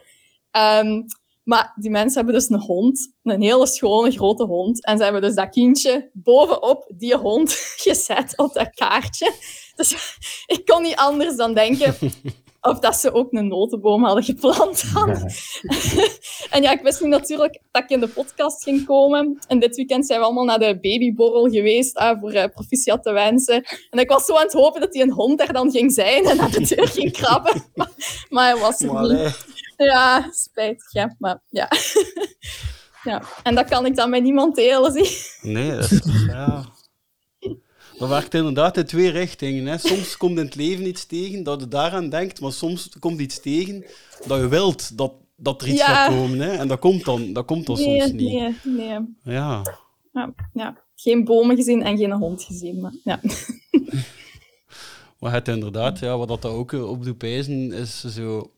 [0.56, 1.04] Um,
[1.44, 3.12] maar die mensen hebben dus een hond.
[3.22, 4.84] Een hele schone, grote hond.
[4.84, 7.52] En ze hebben dus dat kindje bovenop die hond
[7.84, 9.32] gezet op dat kaartje.
[9.76, 11.94] Dus ik kon niet anders dan denken
[12.60, 14.84] of dat ze ook een notenboom hadden geplant
[16.50, 19.38] en ja, ik wist niet natuurlijk dat ik in de podcast ging komen.
[19.46, 23.12] En dit weekend zijn we allemaal naar de babyborrel geweest ah, voor uh, proficiat te
[23.12, 23.64] wensen.
[23.90, 26.24] En ik was zo aan het hopen dat die een hond er dan ging zijn
[26.24, 27.64] en aan de deur ging krabben.
[27.74, 27.90] maar,
[28.28, 29.60] maar hij was er niet.
[29.84, 31.16] Ja, spijtig, ja.
[31.18, 31.68] Maar ja.
[33.10, 33.22] ja.
[33.42, 35.18] En dat kan ik dan met niemand delen, zie.
[35.52, 36.00] Nee, dat is...
[36.26, 36.64] Ja.
[37.98, 39.66] Dat werkt inderdaad in twee richtingen.
[39.66, 39.78] Hè.
[39.78, 43.40] Soms komt in het leven iets tegen dat je daaraan denkt, maar soms komt iets
[43.40, 43.84] tegen
[44.26, 45.86] dat je wilt dat, dat er iets Ja.
[45.86, 46.38] gaat komen.
[46.40, 46.50] Hè.
[46.50, 48.32] En dat komt dan, dat komt dan Nee, soms niet.
[48.32, 48.98] nee, nee.
[49.22, 49.62] Ja.
[50.12, 50.76] Ja, ja.
[50.94, 52.80] Geen bomen gezien en geen hond gezien.
[52.80, 53.20] Maar, ja.
[55.18, 58.50] Maar het inderdaad, ja, wat dat ook op doet is zo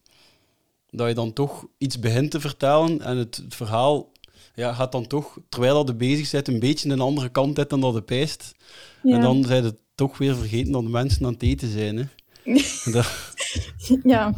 [0.97, 4.13] dat je dan toch iets begint te vertellen en het, het verhaal
[4.55, 7.71] ja, gaat dan toch, terwijl dat je bezig bent, een beetje een andere kant uit
[7.71, 8.55] dan dat je pijst.
[9.03, 9.15] Ja.
[9.15, 11.97] En dan zijn het toch weer vergeten dat de mensen aan het eten zijn.
[11.97, 12.05] Hè.
[12.93, 13.07] Dat,
[14.03, 14.31] ja.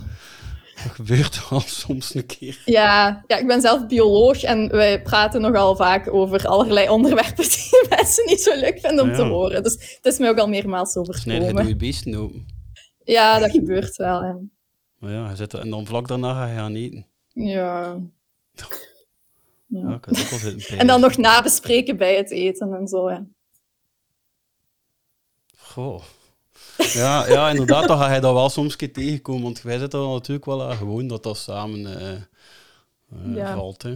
[0.84, 2.62] dat gebeurt wel soms een keer.
[2.64, 7.86] Ja, ja, ik ben zelf bioloog en wij praten nogal vaak over allerlei onderwerpen die
[7.88, 9.16] mensen niet zo leuk vinden om Ja.
[9.16, 9.62] te horen.
[9.62, 11.66] Dus het is mij ook al meermaals overkomen.
[11.68, 12.46] je beesten open.
[13.04, 14.20] Ja, dat gebeurt wel.
[14.22, 14.32] hè.
[15.06, 17.06] Maar ja, je zit er- en dan vlak daarna ga je gaan eten.
[17.32, 17.96] Ja.
[19.66, 20.78] Ja, zitten.
[20.78, 23.10] En dan nog nabespreken bij het eten en zo.
[23.10, 23.24] Ja.
[25.58, 26.02] Goh.
[26.76, 30.00] Ja, ja, inderdaad, dan ga je dat wel soms een keer tegenkomen, want wij zitten
[30.00, 33.54] er natuurlijk wel aan gewoon dat dat samen eh, eh, Ja.
[33.56, 33.82] valt.
[33.82, 33.90] Hè.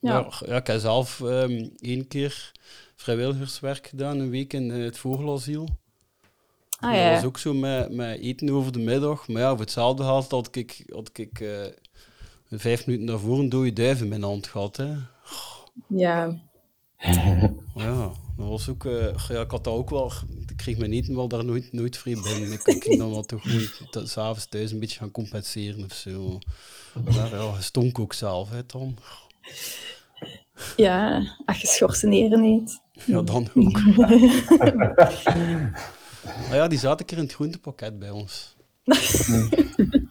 [0.00, 0.28] Ja.
[0.40, 0.56] Ja.
[0.56, 2.52] Ik heb zelf ehm één keer
[2.96, 5.68] vrijwilligerswerk gedaan, een week in eh, het vogelasiel.
[6.78, 7.12] Ah, dat ja.
[7.14, 9.28] was ook zo met, met eten over de middag.
[9.28, 11.48] Maar ja, voor hetzelfde geld had ik, had ik eh,
[12.50, 14.76] vijf minuten daarvoor een dode duif in mijn hand gehad.
[14.76, 14.94] Hè.
[15.86, 16.36] Ja.
[17.74, 20.12] Ja, dat was ook, eh, ja, ik had dat ook wel,
[20.46, 22.52] ik kreeg mijn eten wel daar nooit, nooit vrij binnen.
[22.52, 23.66] Ik, ik ging dan wel toch gewoon
[24.04, 26.38] t- s'avonds thuis een beetje gaan compenseren of zo.
[27.04, 28.94] Maar ja, je stonk ook zelf, hè, Tom.
[30.76, 32.80] Ja, als je schorseneren eet.
[33.06, 33.80] Ja, dan ook.
[36.48, 38.56] Maar ja, die zat een keer in het groentepakket bij ons.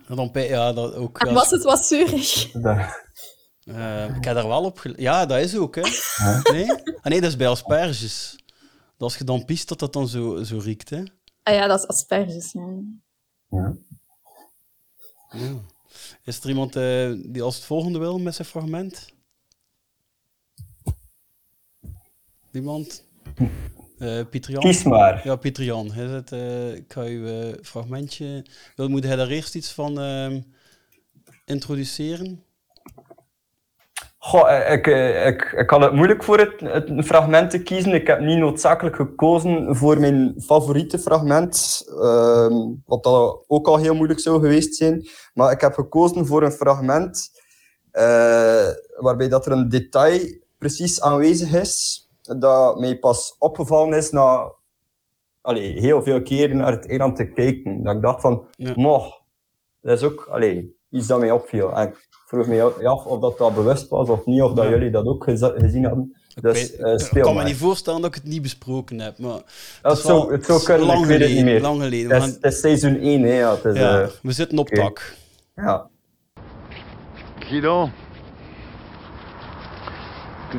[0.07, 1.19] En dan, ja, dat ook.
[1.19, 2.51] En was het wat zuurig?
[3.63, 5.81] eh, ik heb daar wel op gele- Ja, dat is ook, hè.
[6.51, 6.71] Nee?
[6.71, 8.35] Ah, nee, dat is bij asperges.
[8.47, 11.03] Dat als je dan piest, dat dat dan zo, zo riekt, hè.
[11.43, 12.51] Ah ja, dat is asperges.
[12.51, 12.83] Ja.
[13.49, 13.75] Ja.
[16.23, 19.05] Is er iemand eh, die als het volgende wil met zijn fragment?
[22.51, 23.03] Niemand?
[23.97, 24.61] Eh Pieter Jan?
[24.61, 25.21] Kies maar.
[25.23, 25.85] Ja, Pieter Jan.
[25.85, 28.45] Is het, eh, ik ga uw eh, fragmentje...
[28.75, 30.41] Wil, moet hij daar eerst iets van ehm,
[31.45, 32.45] introduceren?
[34.17, 37.93] Goh, eh, ik, eh, ik, ik had het moeilijk voor het, het fragment te kiezen.
[37.93, 42.53] Ik heb niet noodzakelijk gekozen voor mijn favoriete fragment, ehm,
[42.85, 45.07] wat dat ook al heel moeilijk zou geweest zijn.
[45.33, 47.29] Maar ik heb gekozen voor een fragment
[47.91, 50.19] eh, waarbij dat er een detail
[50.57, 52.06] precies aanwezig is,
[52.37, 54.51] dat mij pas opgevallen is na
[55.41, 57.83] allee, heel veel keren naar het eiland te kijken.
[57.83, 58.73] Dat ik dacht van, Ja.
[58.75, 59.21] moch,
[59.81, 61.71] dat is ook allee, iets dat mij opviel.
[61.73, 64.69] En ik vroeg me af of dat, dat bewust was of niet, of dat Ja.
[64.71, 66.15] jullie dat ook gezien hadden.
[66.35, 67.45] Ik, Dus weet- eh, ik kan me maar.
[67.45, 69.41] niet voorstellen dat ik het niet besproken heb, maar...
[69.83, 71.61] Is zou, wel- het zou kunnen, lang ik weet het niet geleden, meer.
[71.61, 72.11] Lang geleden.
[72.11, 73.37] Het is, gaan- het is seizoen 1, hè.
[73.39, 75.15] Ja, het is, ja, eh, we zitten op tak.
[75.55, 75.89] ja.
[77.39, 77.89] Guido.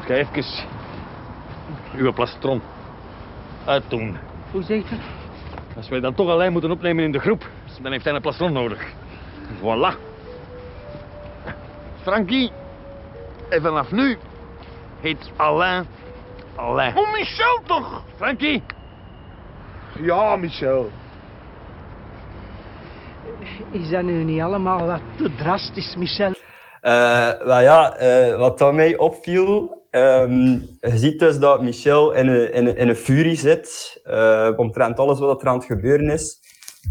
[0.07, 0.42] Jij even
[1.98, 2.62] uw plastron
[3.66, 4.16] uitdoen?
[4.50, 5.00] Hoe het?
[5.76, 7.48] Als wij dan toch alleen moeten opnemen in de groep,
[7.82, 8.92] dan heeft hij een plastron nodig.
[9.58, 9.96] Voilà.
[12.02, 12.50] Frankie,
[13.48, 14.18] en vanaf nu
[15.00, 15.87] heet Alain
[16.58, 16.96] Alain.
[16.96, 18.02] Oh, Michel toch?
[18.16, 18.62] Frankie.
[20.00, 20.90] Ja, Michel.
[23.70, 26.32] Is dat nu niet allemaal wat te drastisch, Michel?
[26.80, 32.53] Eh, wel ja, eh, wat mij opviel, ehm, je ziet dus dat Michel in een,
[32.53, 36.40] in een, in een furie zit, eh omtrent alles wat er aan het gebeuren is.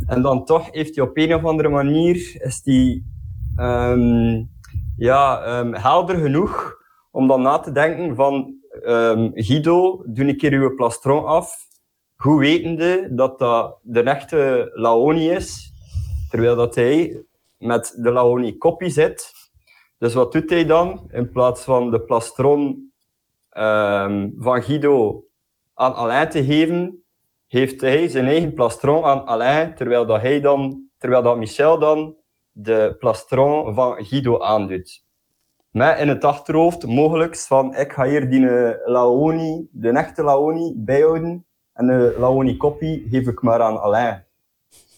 [0.08, 3.06] En dan toch heeft hij op een of andere manier, is die,
[3.56, 4.44] ehm,
[4.98, 6.76] ja, ehm, helder genoeg
[7.12, 8.56] om dan na te denken van,
[9.34, 11.68] Guido, doe een keer uw plastron af,
[12.16, 15.74] goed wetende dat dat de echte Laoni is,
[16.30, 17.24] terwijl dat hij
[17.58, 19.32] met de Laoni kopie zit.
[19.98, 21.08] Dus wat doet hij dan?
[21.12, 22.92] In plaats van de plastron
[23.50, 25.24] ehm, van Guido
[25.74, 27.04] aan Alain te geven,
[27.48, 32.16] heeft hij zijn eigen plastron aan Alain, terwijl dat, hij dan, terwijl dat Michel dan
[32.52, 35.06] de plastron van Guido aandoet.
[35.70, 40.74] Met in het achterhoofd mogelijk van ik ga hier die eh, Laoni, de echte Laoni,
[40.76, 44.26] bijhouden en de Laoni kopie geef ik maar aan Alain.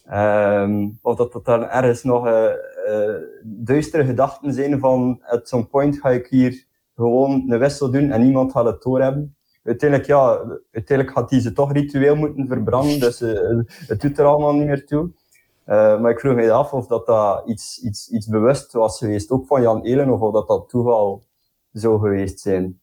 [0.05, 2.51] Ehm, of dat dat dan ergens nog eh,
[3.43, 8.21] duistere gedachten zijn van at some point ga ik hier gewoon een wissel doen en
[8.21, 9.35] niemand gaat het doorhebben.
[9.63, 10.27] Uiteindelijk, ja,
[10.71, 14.67] uiteindelijk gaat hij ze toch ritueel moeten verbranden, dus eh, het doet er allemaal niet
[14.67, 15.11] meer toe.
[15.63, 19.31] Eh, maar ik vroeg me af of dat, dat iets, iets, iets bewust was geweest,
[19.31, 21.23] ook van Jan Elen, of of dat dat toeval
[21.71, 22.79] zou geweest zijn.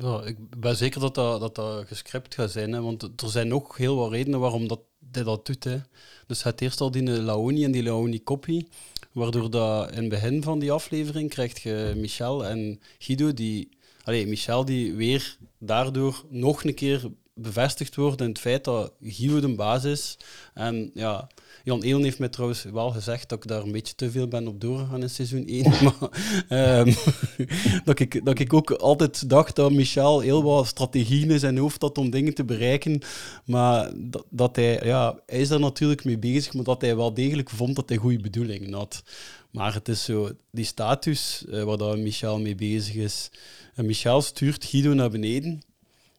[0.00, 3.48] Ja, ik ben zeker dat dat, dat, dat gescript gaat zijn, hè, want er zijn
[3.48, 4.80] nog heel wat redenen waarom dat,
[5.12, 5.64] hij dat doet.
[5.64, 5.78] Hè.
[6.26, 8.68] Dus het eerst al die Laoni en die Laoni-kopie,
[9.12, 13.68] waardoor dat in het begin van die aflevering krijg je Michel en Guido, die,
[14.02, 19.40] allee, Michel die weer daardoor nog een keer bevestigd wordt in het feit dat Guido
[19.40, 20.18] de baas is.
[20.54, 21.28] En ja,
[21.64, 24.48] Jan Eelen heeft mij trouwens wel gezegd dat ik daar een beetje te veel ben
[24.48, 25.62] op doorgegaan in seizoen 1.
[25.82, 26.10] Maar
[26.48, 26.92] ehm,
[27.84, 31.82] dat, ik, dat ik ook altijd dacht dat Michel heel wat strategieën in zijn hoofd
[31.82, 33.00] had om dingen te bereiken.
[33.44, 37.14] Maar dat, dat hij, ja, hij is daar natuurlijk mee bezig, maar dat hij wel
[37.14, 39.02] degelijk vond dat hij goede bedoelingen had.
[39.50, 43.30] Maar het is zo, die status eh, waar dat Michel mee bezig is.
[43.74, 45.62] En Michel stuurt Guido naar beneden.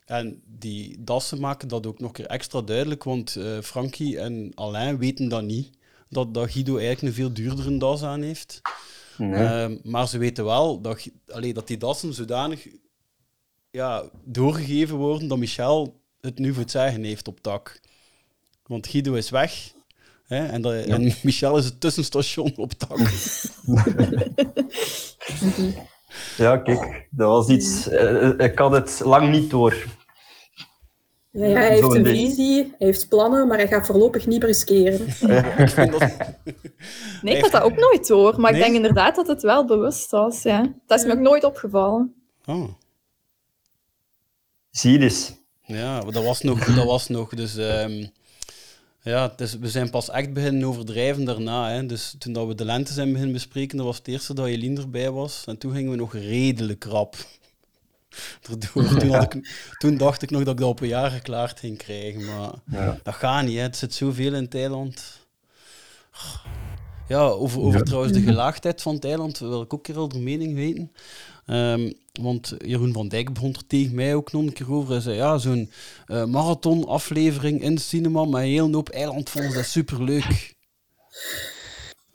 [0.09, 4.51] En die dassen maken dat ook nog een keer extra duidelijk, want eh, Frankie en
[4.55, 5.69] Alain weten dat niet.
[6.07, 8.61] Dat, dat Guido eigenlijk een veel duurdere das aan heeft.
[9.17, 12.67] Ehm, maar ze weten wel dat, allee, dat die dassen zodanig
[13.71, 17.79] ja, doorgegeven worden dat Michel het nu voor het zeggen heeft op tak.
[18.65, 19.73] Want Guido is weg.
[20.25, 22.99] Hè, en, dat, en Michel is het tussenstation op tak.
[26.37, 29.85] Ja, kijk, dat was iets, eh, ik had het lang niet door.
[31.31, 32.17] Hij heeft een ding.
[32.17, 35.07] visie, hij heeft plannen, maar hij gaat voorlopig niet riskeren.
[35.63, 36.11] Ik vind dat,
[37.21, 38.39] Nee, ik had dat ook nooit door.
[38.39, 38.59] Maar Nee?
[38.59, 40.43] ik denk inderdaad dat het wel bewust was.
[40.43, 40.73] Ja.
[40.87, 42.13] Dat is me ook nooit opgevallen.
[42.45, 42.69] oh.
[44.71, 45.33] Zie je dus.
[45.65, 46.75] Ja, dat was nog.
[46.75, 48.05] Dat was nog dus, ehm,
[49.01, 51.69] ja, is, we zijn pas echt beginnen overdrijven daarna.
[51.69, 51.85] Hè.
[51.85, 54.77] Dus toen dat we de lente zijn beginnen bespreken, dat was het eerste dat Jelien
[54.77, 55.43] erbij was.
[55.47, 57.15] En toen gingen we nog redelijk rap.
[58.99, 61.77] Toen, had ik, toen dacht ik nog dat ik dat op een jaar geklaard ging
[61.77, 62.25] krijgen.
[62.25, 62.99] Maar Ja.
[63.03, 63.55] dat gaat niet.
[63.55, 63.61] Hè.
[63.61, 65.27] Het zit zoveel in Thailand.
[67.07, 70.19] Ja, over, over trouwens de gelaagdheid van Thailand wil ik ook een keer al de
[70.19, 70.91] mening weten.
[71.45, 71.91] Ehm,
[72.21, 74.91] want Jeroen van Dijk begon er tegen mij ook nog een keer over.
[74.91, 75.71] Hij zei, ja, zo'n
[76.05, 80.55] eh, marathon-aflevering in cinema met een hele hoop eilandvolk, dat is superleuk.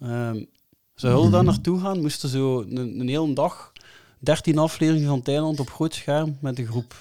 [0.01, 0.43] Ehm
[0.95, 2.01] zou jullie daar naartoe gaan?
[2.01, 3.73] Moesten zo een, een hele dag
[4.25, 6.95] 13 afleveringen van Thailand op groot scherm met een groep.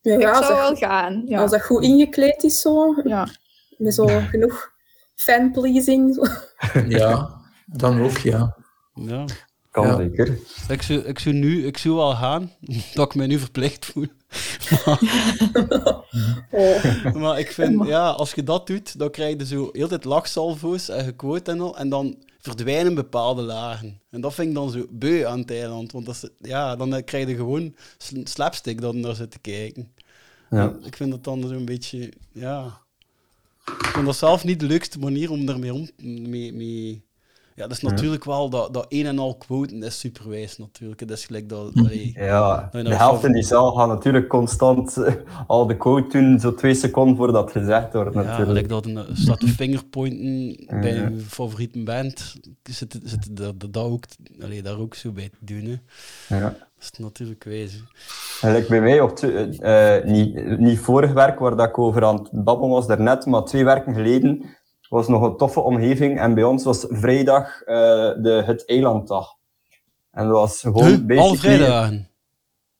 [0.00, 1.22] Ja, ja dat zou wel gaan.
[1.26, 1.40] Ja.
[1.40, 3.28] als dat goed ingekleed is, zo, Ja.
[3.78, 4.70] met zo genoeg
[5.14, 6.14] fanpleasing.
[6.14, 6.22] zo.
[6.88, 8.56] Ja, dan ook, ja.
[8.94, 9.24] Ja.
[9.70, 9.96] Kan Ja.
[9.96, 10.38] zeker.
[10.68, 12.50] Ik zou, ik zou nu, ik zou wel gaan,
[12.94, 14.06] dat ik mij nu verplicht voel.
[16.50, 17.14] Oh.
[17.14, 20.88] Maar ik vind, ja, als je dat doet, dan krijg je zo heel tijd lachsalvo's
[20.88, 24.00] en gequote en al, en dan verdwijnen bepaalde lagen.
[24.10, 27.28] En dat vind ik dan zo beu aan Thailand, want dat is, ja, dan krijg
[27.28, 29.92] je gewoon sl- slapstick je naar zit te kijken.
[30.50, 30.76] Ja.
[30.82, 32.80] Ik vind dat dan zo'n beetje, ja...
[33.64, 35.88] Ik vind dat zelf niet de leukste manier om daarmee om...
[35.96, 37.04] Mee, mee...
[37.54, 41.08] Ja, dat is natuurlijk wel dat, dat een en al quoten, dat is superwijs natuurlijk.
[41.08, 41.70] Dat is gelijk dat...
[41.74, 45.14] allee, Ja, de helft in die zaal gaat natuurlijk constant eh,
[45.46, 48.48] al de quote doen, zo twee seconden voordat het gezegd wordt Ja, natuurlijk.
[48.48, 52.34] gelijk dat een, staat te fingerpointen bij je favoriete band.
[52.62, 54.04] Zit, zit dat, dat, ook,
[54.42, 55.80] allee, daar ook zo bij te doen.
[56.28, 56.36] Hè.
[56.36, 56.42] Ja.
[56.82, 57.72] Dat is natuurlijk wijs.
[57.72, 57.80] hè.
[58.48, 62.16] Gelijk bij mij, op eh, eh, niet, niet vorig werk waar dat ik over aan
[62.16, 64.44] het babbelen was daarnet, maar twee werken geleden
[64.92, 66.18] was nog een toffe omgeving.
[66.20, 67.74] En bij ons was vrijdag eh,
[68.22, 69.34] de, het eilanddag.
[70.10, 70.92] En dat was gewoon Huh?
[70.94, 72.10] Alle basically- vrijdagen.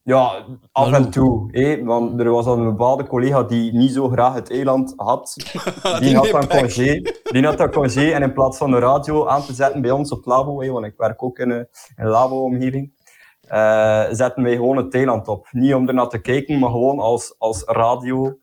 [0.05, 0.97] Ja, af Hallo.
[0.97, 1.49] en toe.
[1.51, 5.35] Hé, want er was al een bepaalde collega die niet zo graag het eiland had.
[5.83, 7.03] Die, Die had dan congé.
[7.23, 10.11] Die had dan congé en in plaats van de radio aan te zetten bij ons
[10.11, 12.93] op het labo, hé, want ik werk ook in een, een labo-omgeving,
[13.49, 15.49] eh, zetten wij gewoon het eiland op.
[15.51, 18.39] Niet om ernaar te kijken, maar gewoon als, als radio.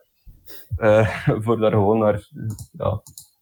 [0.78, 1.08] eh,
[1.44, 2.28] voor daar gewoon naar
[2.72, 3.02] ja,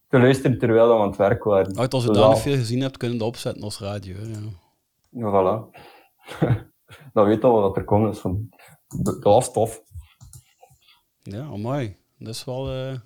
[0.10, 1.78] te luisteren terwijl we aan het werk waren.
[1.78, 4.16] Uit als je Dus daar dat- veel gezien hebt, kunnen we dat opzetten als radio.
[4.16, 4.40] hè, Ja.
[5.10, 5.80] Ja, voilà.
[7.14, 8.12] dan weet je al wat er komt.
[8.14, 8.50] Dus van,
[9.04, 9.82] dat was tof.
[11.24, 11.96] Ja, mooi.
[12.18, 12.72] Dat is wel...
[12.72, 13.00] eh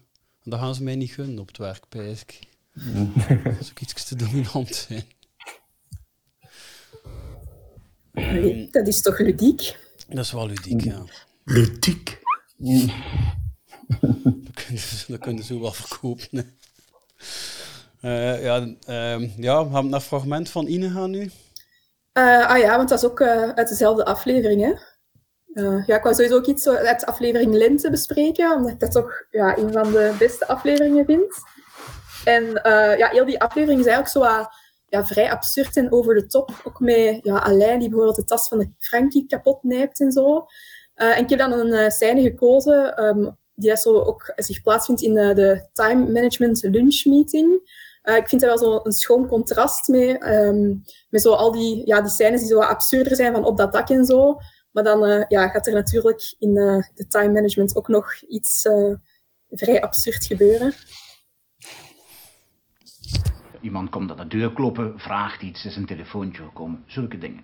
[0.44, 2.40] dat gaan ze mij niet gunnen op het werk, pijs ik.
[3.44, 5.04] Dat is ook iets te dominant zijn.
[8.12, 9.78] Nee, dat is toch ludiek?
[10.08, 11.04] Dat is wel ludiek, ja.
[11.44, 12.20] Ludiek.
[12.58, 16.28] Dat kunnen ze, dat kunnen ze wel verkopen.
[16.32, 16.42] hè.
[18.02, 21.32] Eh, ja, ehm, ja, we gaan naar fragment van Ine gaan nu.
[22.12, 24.74] Eh, ah ja, want dat is ook eh, uit dezelfde aflevering, hè?
[25.86, 29.58] Ja, ik wou sowieso ook iets uit aflevering Lente bespreken, omdat ik dat toch ja,
[29.58, 31.34] een van de beste afleveringen vind.
[32.26, 32.44] En
[32.98, 34.48] ja, heel die aflevering is eigenlijk zo
[34.86, 36.52] ja, vrij absurd en over de top.
[36.64, 40.46] Ook met ja, Alain, die bijvoorbeeld de tas van de Frankie kapot nijpt en zo.
[40.94, 43.30] En ik heb dan een scène gekozen ehm,
[43.62, 47.62] die dat zo ook zich plaatsvindt in eh, de time management lunch meeting.
[48.02, 50.76] Eh, ik vind dat wel zo een schoon contrast mee, ehm,
[51.10, 53.90] met zo al die, ja, die scènes die zo absurder zijn van op dat dak
[53.90, 54.38] en zo.
[54.72, 58.70] Maar dan eh, ja, gaat er natuurlijk in eh, de time management ook nog iets
[59.50, 60.74] vrij absurd gebeuren.
[63.62, 67.44] Iemand komt aan de deur kloppen, vraagt iets, is een telefoontje gekomen, zulke dingen.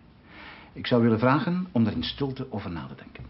[0.73, 3.25] Ik zou willen vragen om er in stilte over na te denken.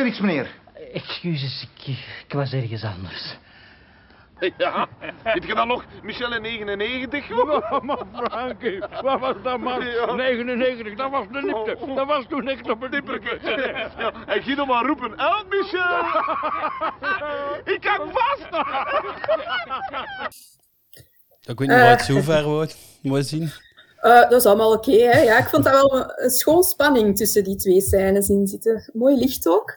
[0.00, 0.50] Er iets, meneer?
[0.92, 3.36] Excuses, ik, ik was ergens anders.
[4.58, 4.88] Ja,
[5.22, 7.28] heb je dan nog Michel in 99?
[7.82, 9.84] Maar Frankie, wat was dat man?
[9.84, 10.14] Ja.
[10.14, 11.94] 99, dat was de nipte.
[11.94, 13.38] Dat was toen echt op het Dipperke.
[13.98, 16.04] Ja, en Guido maar roepen, help Michel!
[17.74, 18.48] Ik hang vast!
[21.50, 22.76] Ik weet niet wat het zo ver wordt.
[23.02, 23.52] Moet je zien.
[24.00, 24.92] Eh, dat is allemaal oké.
[24.92, 25.20] hè.
[25.20, 28.90] ja, ik vond dat wel een, een schoon spanning tussen die twee scènes in zitten.
[28.92, 29.76] Mooi licht ook.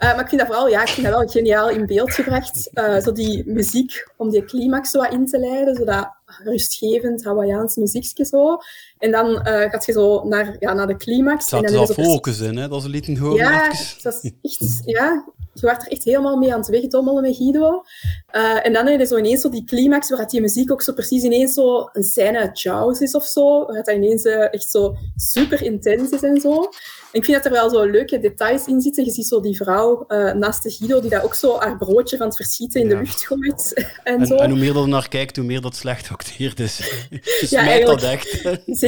[0.00, 2.70] Eh, maar ik vind dat vooral ja, ik vind dat wel geniaal in beeld gebracht.
[2.72, 5.74] Eh, zo die muziek om die climax zo wat in te leiden.
[5.74, 6.10] Zo dat
[6.44, 8.58] rustgevend Hawaiiaans muziekje zo.
[9.00, 11.48] En dan eh gaat je zo naar, ja, naar de climax.
[11.48, 13.36] Zat en dan al is ook focus in, hè, dat ze lieten horen.
[13.36, 14.02] ja, even.
[14.02, 17.82] dat is echt, ja, je wordt er echt helemaal mee aan het wegdommelen met Guido.
[18.26, 20.92] Eh, en dan heb je zo ineens zo die climax, waar die muziek ook zo
[20.92, 23.66] precies ineens zo een scène uit Jaws is of zo.
[23.66, 26.68] Waar dat ineens eh, echt zo super intens is en zo.
[27.12, 29.04] ik vind dat er wel zo leuke details in zitten.
[29.04, 32.16] Je ziet zo die vrouw eh, naast de Guido die daar ook zo haar broodje
[32.16, 33.00] van het verschieten in de Ja.
[33.00, 33.72] lucht gooit.
[34.04, 34.34] En, En, zo.
[34.36, 36.78] en hoe meer dat er naar kijkt, hoe meer dat slecht acteerd is.
[37.10, 37.18] Je
[37.50, 38.42] Ja, smijt dat echt.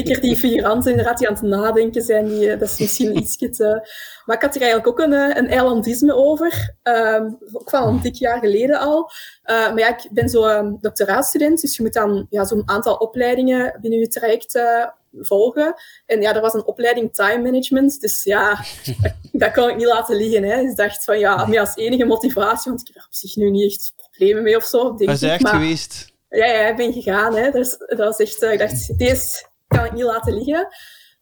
[0.06, 3.36] Zeker die figuranten inderdaad die aan het nadenken zijn, die, eh, dat is misschien iets
[3.36, 3.88] te...
[4.24, 8.00] Maar ik had er eigenlijk ook een, eh, een eilandisme over, ehm, ook van een
[8.00, 9.10] dik jaar geleden al.
[9.42, 12.94] Eh, maar ja, ik ben zo um, doctoraatstudent, dus je moet dan ja, zo'n aantal
[12.94, 14.86] opleidingen binnen je traject eh,
[15.18, 15.74] volgen.
[16.06, 18.50] En ja, er was een opleiding time management, dus ja,
[19.02, 20.42] dat, dat kon ik niet laten liggen.
[20.42, 20.60] Hè.
[20.60, 23.36] Dus ik dacht van ja, maar als enige motivatie, want ik heb er op zich
[23.36, 25.22] nu niet echt problemen mee of zo, denk ik.
[25.22, 26.12] echt maar- geweest.
[26.28, 27.36] ja, ja, ik ben gegaan.
[27.36, 27.50] Hè.
[27.50, 30.68] Dat, was echt, eh, ik dacht, deze kan ik niet laten liggen.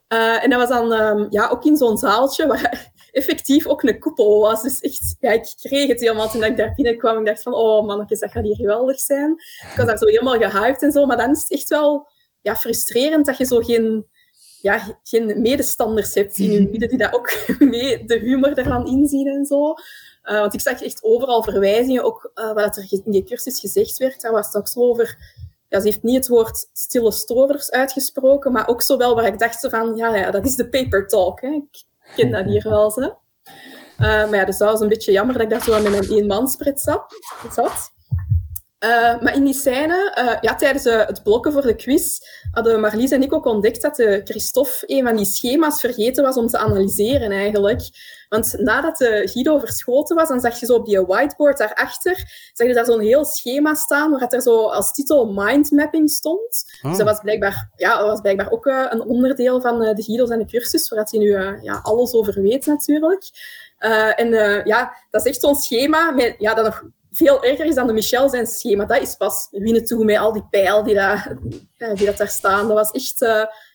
[0.08, 3.98] Eh, en dat was dan ehm, ja, ook in zo'n zaaltje waar effectief ook een
[3.98, 4.62] koepel was.
[4.62, 7.18] Dus echt, ja, ik kreeg het helemaal toen ik daar binnenkwam.
[7.18, 9.30] Ik dacht van, oh mannetjes, dat gaat hier geweldig zijn.
[9.70, 11.06] Ik was daar zo helemaal gehyped en zo.
[11.06, 12.08] Maar dan is het echt wel
[12.40, 14.06] ja, frustrerend dat je zo geen,
[14.60, 19.26] ja, geen medestanders hebt in je midden die dat ook mee de humor ervan inzien
[19.26, 19.74] en zo.
[20.22, 23.98] Eh, want ik zag echt overal verwijzingen, ook eh, wat er in die cursus gezegd
[23.98, 24.20] werd.
[24.20, 25.18] Daar was het ook zo over...
[25.70, 29.38] Ja, ze heeft niet het woord stille strovers uitgesproken, maar ook zo wel waar ik
[29.38, 31.40] dacht van, ja, ja dat is de paper talk.
[31.40, 31.48] Hè.
[31.48, 32.92] Ik ken dat hier wel.
[32.96, 33.16] Eh,
[33.98, 36.80] maar ja, dus dat was een beetje jammer dat ik daar zo met mijn eenmanspret
[36.80, 37.92] zat.
[38.78, 42.18] Eh, maar in die scène, eh, ja, tijdens het blokken voor de quiz,
[42.50, 46.36] hadden Marlies en ik ook ontdekt dat de Christophe een van die schema's vergeten was
[46.36, 47.82] om te analyseren eigenlijk.
[48.30, 52.14] Want nadat de Guido verschoten was, dan zag je zo op die whiteboard daarachter,
[52.52, 56.78] zag je daar zo'n heel schema staan, waar er zo als titel mindmapping stond.
[56.82, 60.02] Dus dat was blijkbaar, ja, dat was blijkbaar ook eh, een onderdeel van eh, de
[60.02, 63.24] Guido's en de cursus, waar hij nu eh, ja, alles over weet natuurlijk.
[64.16, 64.30] En
[64.64, 67.92] ja, dat is echt zo'n schema met, ja, dat nog veel erger is dan de
[67.92, 68.84] Michel zijn schema.
[68.84, 71.36] Dat is pas winnen toe met al die pijl die, daar,
[71.94, 72.68] die dat daar staan.
[72.68, 73.18] Dat was echt...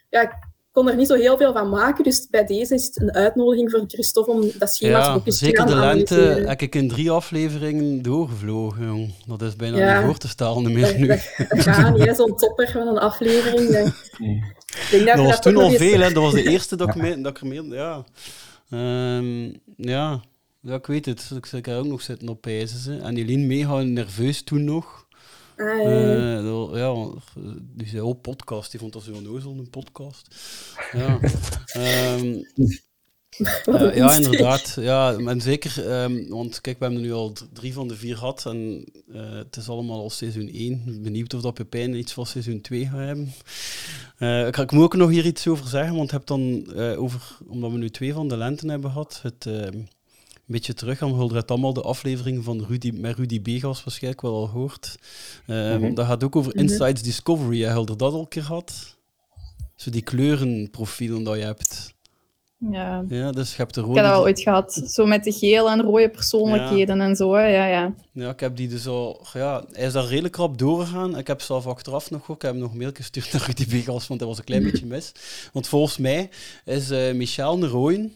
[0.10, 0.40] ja,
[0.76, 2.04] kon er niet zo heel veel van maken.
[2.04, 5.38] Dus bij deze is het een uitnodiging voor Christophe om dat schema Ja, ook eens
[5.38, 6.48] te zeker de lente analyseren.
[6.48, 8.86] heb ik in drie afleveringen doorgevlogen.
[8.86, 9.14] jong.
[9.26, 9.98] Dat is bijna Ja.
[9.98, 11.08] niet voor te stellen meer nu.
[11.18, 13.70] gaat niet, zo'n topper van een aflevering.
[13.70, 13.88] Dat,
[14.92, 16.12] ik denk Dat was toen nog al veel, hè.
[16.14, 17.64] Dat was de eerste dat ik, mee, dat ik.
[17.72, 18.04] Ja.
[18.70, 19.44] Ehm,
[19.78, 20.22] ja.
[20.62, 21.32] ja, ik weet het.
[21.36, 22.80] Ik zit er ook nog zitten op pijzen.
[22.80, 22.98] ze.
[22.98, 25.05] En Eline mega nerveus toen nog.
[25.58, 25.80] Ja.
[25.80, 28.72] Eh, ja, eh, die zei, oh, podcast.
[28.72, 30.36] Die vond dat zo onnozel, een podcast.
[30.92, 31.20] Ja.
[31.66, 32.26] Ehm,
[33.66, 34.78] eh, ja, inderdaad.
[34.80, 38.18] Ja, en zeker, ehm, want kijk, we hebben er nu al drie van de vier
[38.18, 41.02] gehad en het is allemaal al seizoen 1.
[41.02, 43.34] Benieuwd of dat Pepijn iets van seizoen 2 gaat hebben.
[44.48, 47.78] Ik, ik moet ook nog hier iets over zeggen, want heb dan over, omdat we
[47.78, 49.80] nu twee van de lenten hebben gehad, het ehm,
[50.48, 54.48] beetje terug aan het allemaal de aflevering van Rudy, met Rudy Begas waarschijnlijk wel al
[54.48, 54.96] gehoord.
[55.48, 55.94] Ehm, Mhm.
[55.94, 56.60] Dat gaat ook over Mhm.
[56.62, 57.62] Insights Discovery.
[57.64, 58.96] Hè, Hulder dat al een keer gehad?
[59.76, 61.94] Zo die kleurenprofielen dat je hebt.
[62.72, 63.06] Ja.
[63.08, 64.00] Ja, dus je hebt de Ik rode...
[64.00, 64.74] heb dat al ooit gehad.
[64.88, 67.38] Zo met de geel en rode persoonlijkheden en zo.
[67.40, 67.94] Ja, ja.
[68.12, 69.26] Ja, ik heb die dus al...
[69.34, 71.18] Ja, hij is daar redelijk rap doorgegaan.
[71.18, 72.36] Ik heb zelf achteraf nog ook...
[72.36, 74.64] Ik heb hem nog een mail gestuurd naar Rudy Begas, want hij was een klein
[74.72, 75.12] beetje mis.
[75.54, 76.30] Want volgens mij
[76.66, 78.14] is eh, Michel een rooien,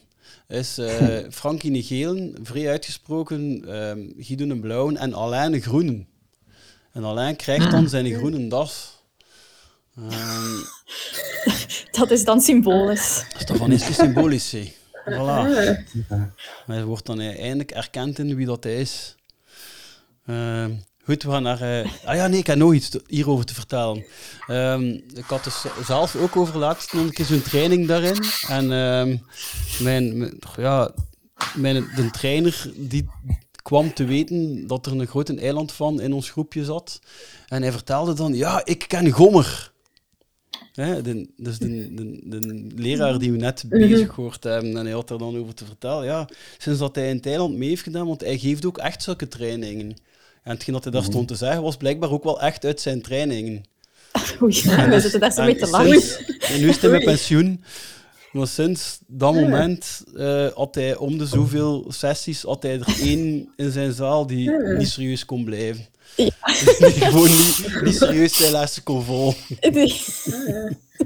[0.48, 6.08] is eh Frankie een gelen, vrij uitgesproken, ehm Guido een blauwen en Alain een groenen.
[6.92, 9.02] En Alain krijgt dan zijn groene das.
[9.96, 10.58] Ehm,
[11.98, 13.24] Dat is dan symbolisch.
[13.28, 14.72] dat is toch van eens symbolisch, hè.
[15.04, 15.38] Voilà.
[16.08, 16.22] Ah.
[16.66, 19.14] Hij wordt dan eindelijk erkend in wie dat hij is.
[20.26, 20.72] Ehm,
[21.10, 21.60] goed, we gaan naar...
[21.60, 24.04] eh, Ah ja, nee, ik heb nog iets te- hierover te vertellen.
[24.46, 24.84] Ehm,
[25.14, 28.22] ik had dus zelf ook over laatst nog een keer zo'n training daarin.
[28.48, 29.16] En ehm,
[29.82, 30.90] mijn, mijn- ja,
[31.54, 33.08] mijn, de trainer die
[33.62, 37.00] kwam te weten dat er een grote eiland van in ons groepje zat.
[37.48, 39.72] En hij vertelde dan, ja, ik ken Gommer.
[40.72, 44.94] Hè, de, dus de, de, de leraar die we net bezig gehoord hebben, en hij
[44.94, 46.04] had er dan over te vertellen.
[46.04, 49.28] Ja, sinds dat hij in Thailand mee heeft gedaan, want hij geeft ook echt zulke
[49.28, 49.96] trainingen.
[50.42, 53.02] En hetgeen dat hij daar stond te zeggen, was blijkbaar ook wel echt uit zijn
[53.02, 53.62] trainingen.
[54.42, 57.04] Oei, En we dus- zitten daar zo mee te sinds- En nu is hij met
[57.04, 57.64] pensioen.
[58.32, 63.52] Maar sinds dat moment eh, had hij om de zoveel sessies had hij er één
[63.56, 64.72] in zijn zaal die Ja.
[64.72, 65.86] niet serieus kon blijven.
[66.16, 66.30] Ja.
[66.78, 69.58] die gewoon niet, niet serieus zijn lessen kon volgen.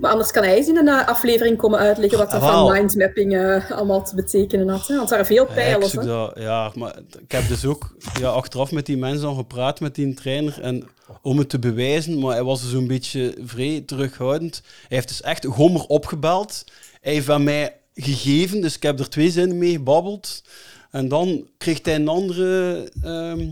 [0.00, 2.72] Maar anders kan hij eens in een aflevering komen uitleggen wat dat Ah, van wel.
[2.74, 4.86] mindmapping eh, allemaal te betekenen had.
[4.88, 4.96] Hè?
[4.96, 5.90] Want er waren veel Ja, ik pijlen.
[5.90, 6.04] hè.
[6.06, 9.94] dat- ja, maar ik heb dus ook ja, achteraf met die mensen al gepraat, met
[9.94, 10.88] die trainer, en
[11.22, 14.62] om het te bewijzen, maar hij was dus zo'n beetje vrij terughoudend.
[14.88, 16.64] Hij heeft dus echt Gommer opgebeld.
[17.00, 20.42] Hij heeft aan mij gegeven, dus ik heb er twee zinnen mee gebabbeld.
[20.90, 23.48] En dan kreeg hij een andere ehm,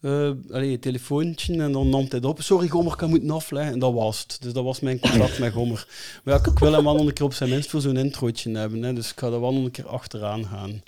[0.00, 2.42] eh allee, telefoontje en dan nam hij het op.
[2.42, 3.72] Sorry, Gommer, ik moeten afleggen.
[3.72, 4.38] En dat was het.
[4.40, 5.86] Dus dat was mijn contact met Gommer.
[6.24, 8.82] Maar ja, ik wil hem wel een keer op zijn minst voor zo'n introotje hebben.
[8.82, 8.92] Hè.
[8.92, 10.82] Dus ik ga er wel een keer achteraan gaan.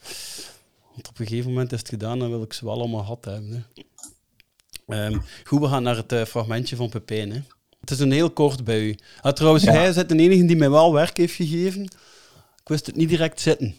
[0.95, 3.25] Want op een gegeven moment is het gedaan en wil ik ze wel allemaal gehad
[3.25, 3.53] hebben.
[3.53, 3.85] Hè.
[4.89, 7.31] Ehm, goed, we gaan naar het eh, fragmentje van Pepijn.
[7.33, 7.41] Hè.
[7.81, 8.97] Het is een heel kort bij u.
[9.21, 9.73] Ah, trouwens, Ja.
[9.73, 11.83] hij is de enige die mij wel werk heeft gegeven.
[12.63, 13.75] Ik wist het niet direct zitten.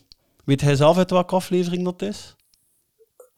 [0.45, 2.35] Weet hij zelf uit welke aflevering dat is?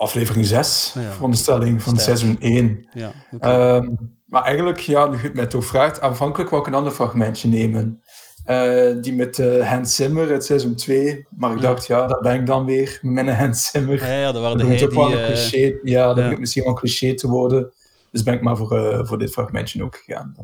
[0.01, 1.11] Aflevering 6 Ah, ja.
[1.11, 2.17] van de stelling van Sterk.
[2.17, 2.87] seizoen 1.
[2.93, 3.47] Ja, oké.
[3.47, 3.89] Ehm,
[4.25, 7.47] maar eigenlijk, ja, nu je het mij toch vraagt, aanvankelijk wou ik een ander fragmentje
[7.47, 8.01] nemen.
[8.45, 11.27] Eh, die met eh Hans Zimmer uit seizoen 2.
[11.29, 11.61] Maar ik Ja.
[11.61, 13.97] dacht, ja, daar ben ik dan weer met mijn Hans Zimmer.
[14.07, 15.77] Ja, ja, dat waren Dat de ook wel een eh, cliché.
[15.83, 16.21] Ja, dat ja.
[16.21, 17.71] begint misschien wel een cliché te worden.
[18.11, 20.35] Dus ben ik maar voor, voor dit fragmentje ook gegaan.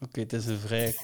[0.00, 0.94] Oké, het is een vrij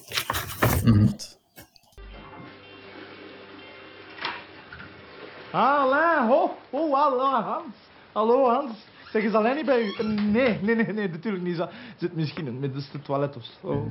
[6.71, 7.88] oh, hallo Hans.
[8.19, 8.73] Hallo Hans.
[9.13, 10.03] Zeg, is alleen niet bij u?
[10.05, 11.67] Nee, nee, nee, nee, natuurlijk niet.
[11.97, 13.89] Zit misschien in het middenste toilet of zo.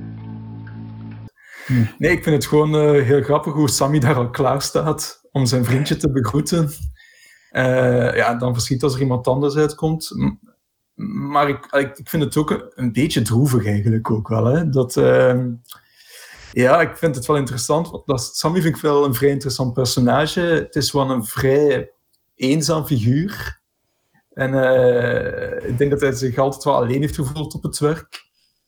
[1.98, 5.46] Nee, ik vind het gewoon eh, heel grappig hoe Sammy daar al klaar staat om
[5.46, 6.70] zijn vriendje te begroeten.
[7.50, 10.10] Eh, ja, dan verschiet als er iemand anders uitkomt.
[10.94, 14.44] Maar ik, ik, vind het ook een, beetje droevig eigenlijk ook wel.
[14.44, 14.68] Hè?
[14.68, 15.50] Dat, ehm,
[16.52, 18.02] ja, ik vind het wel interessant.
[18.04, 20.40] Dat, Sammy vind ik wel een vrij interessant personage.
[20.40, 21.90] Het is wel een vrij
[22.34, 23.58] eenzaam figuur.
[24.38, 28.26] En eh, ik denk dat hij zich altijd wel alleen heeft gevoeld op het werk.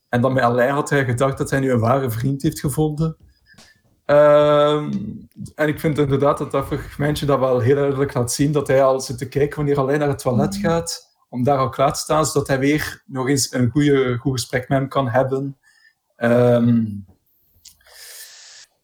[0.09, 3.17] En dan met Alain had hij gedacht dat hij nu een ware vriend heeft gevonden.
[4.05, 4.93] Ehm,
[5.55, 8.83] en ik vind inderdaad dat dat fragmentje dat wel heel duidelijk laat zien dat hij
[8.83, 12.01] al zit te kijken wanneer Alain naar het toilet gaat, om daar al klaar te
[12.01, 15.59] staan, zodat hij weer nog eens een goede, goed gesprek met hem kan hebben.
[16.17, 16.85] Ehm,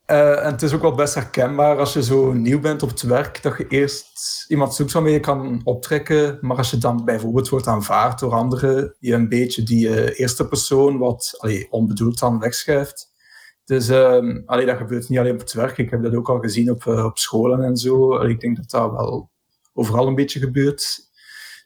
[0.06, 3.02] eh, en het is ook wel best herkenbaar als je zo nieuw bent op het
[3.02, 7.48] werk, dat je eerst iemand zoekt waarmee je kan optrekken, maar als je dan bijvoorbeeld
[7.48, 12.38] wordt aanvaard door anderen, je een beetje die eh, eerste persoon wat allee, onbedoeld dan
[12.38, 13.14] wegschuift.
[13.64, 16.38] Dus ehm allee, dat gebeurt niet alleen op het werk, ik heb dat ook al
[16.38, 18.20] gezien op, eh, op scholen en zo.
[18.20, 19.30] Ik denk dat dat wel
[19.72, 21.10] overal een beetje gebeurt.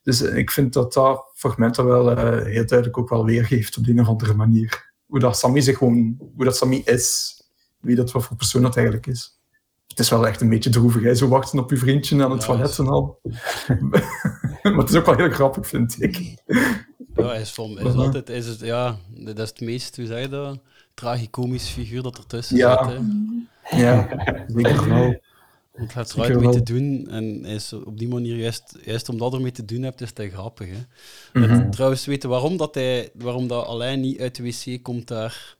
[0.02, 3.90] Dus ik vind dat dat fragment dat wel heel duidelijk ook wel weergeeft op de
[3.90, 4.92] een of andere manier.
[5.06, 7.39] Hoe dat Sammy gewoon, hoe dat Sammy is,
[7.80, 9.38] wie dat wat voor persoon dat eigenlijk is.
[9.86, 11.14] Het is wel echt een beetje droevig, hè?
[11.14, 13.20] zo wachten op je vriendje aan het Ja, toilet en al.
[14.62, 16.16] maar het is ook wel heel grappig, vind ik.
[17.14, 18.28] Ja, hij is, van, is altijd...
[18.28, 20.58] Is het, ja, dat is het meest, hoe zeg je dat?
[20.94, 22.88] Tragicomisch figuur dat ertussen Ja.
[22.88, 22.98] zit.
[23.62, 23.76] Hè.
[23.82, 24.08] Ja,
[24.46, 25.20] zeker wel.
[25.74, 26.52] Want hij heeft Zeker eruit mee wel.
[26.52, 27.06] te doen.
[27.10, 30.30] En is op die manier, juist, juist omdat er mee te doen hebt, is hij
[30.30, 30.68] grappig.
[30.68, 30.78] Hè.
[31.40, 31.50] Mhm.
[31.50, 35.56] En trouwens, weten waarom dat, hij, waarom dat Alain niet uit de wc komt daar?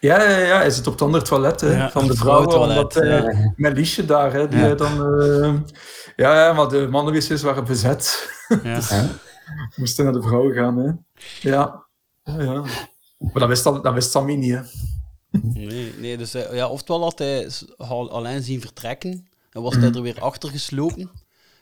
[0.00, 2.60] Ja, ja, ja, hij zit op het andere toilet Ja, van de vrouwen.
[2.60, 3.46] Omdat, eh.
[3.56, 4.74] Met Liesje daar, hè, die Ja.
[4.74, 5.20] dan...
[5.20, 5.54] eh,
[6.16, 8.30] ja, ja, maar de mannenwc's waren bezet.
[8.62, 8.74] Ja.
[8.76, 9.08] Dus we
[9.76, 10.76] moesten naar de vrouwen gaan.
[10.76, 10.90] Hè.
[11.50, 11.84] Ja.
[12.22, 12.60] ja, ja.
[13.18, 14.60] Maar dat wist, dat wist Sammy niet, hè.
[15.42, 19.74] Nee, nee dus hij- ja, oftewel had hij s- Al- Alain zien vertrekken en was
[19.74, 19.82] Mhm.
[19.84, 21.10] hij er weer achter geslopen.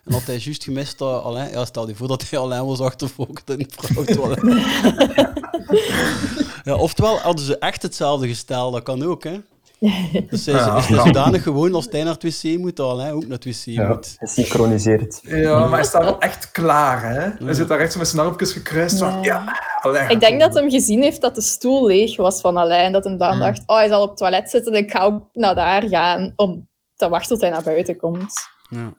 [0.05, 1.51] En had hij juist gemist dat Alain...
[1.51, 4.43] Ja, stel je voor dat hij Alain was achtervolgd in het vrouwentoilet.
[6.63, 9.37] ja, oftewel hadden ze echt hetzelfde gestel, dat kan ook, hè.
[10.31, 11.05] Dus hij is, Ja.
[11.05, 13.89] zodanig gewoon als hij naar het wc moet, dat Alain ook naar het wc Ja,
[13.89, 14.17] moet.
[14.19, 15.21] gesynchroniseerd.
[15.23, 17.45] Ja, maar hij staat wel echt klaar, hè.
[17.45, 18.99] Hij zit daar echt zo met zijn armpjes gekruist.
[18.99, 22.57] van, Ja, Alain Ik denk dat hem gezien heeft dat de stoel leeg was van
[22.57, 22.85] Alain.
[22.85, 24.75] En dat hij dan dacht, oh, hij zal op het toilet zitten.
[24.75, 28.35] Ik ga ook naar daar gaan om te wachten tot hij naar buiten komt.
[28.69, 28.93] Ja.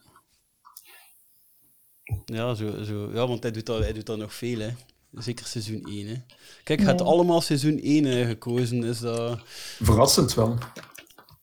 [2.25, 4.69] Ja, zo, zo, ja, want hij doet, dat, hij doet dat nog veel, hè.
[5.13, 6.15] Zeker seizoen 1, hè.
[6.63, 7.05] Kijk, je hebt Ja.
[7.05, 8.83] allemaal seizoen 1 eh, gekozen.
[8.83, 9.39] Is dat...
[9.81, 10.57] Verrassend wel.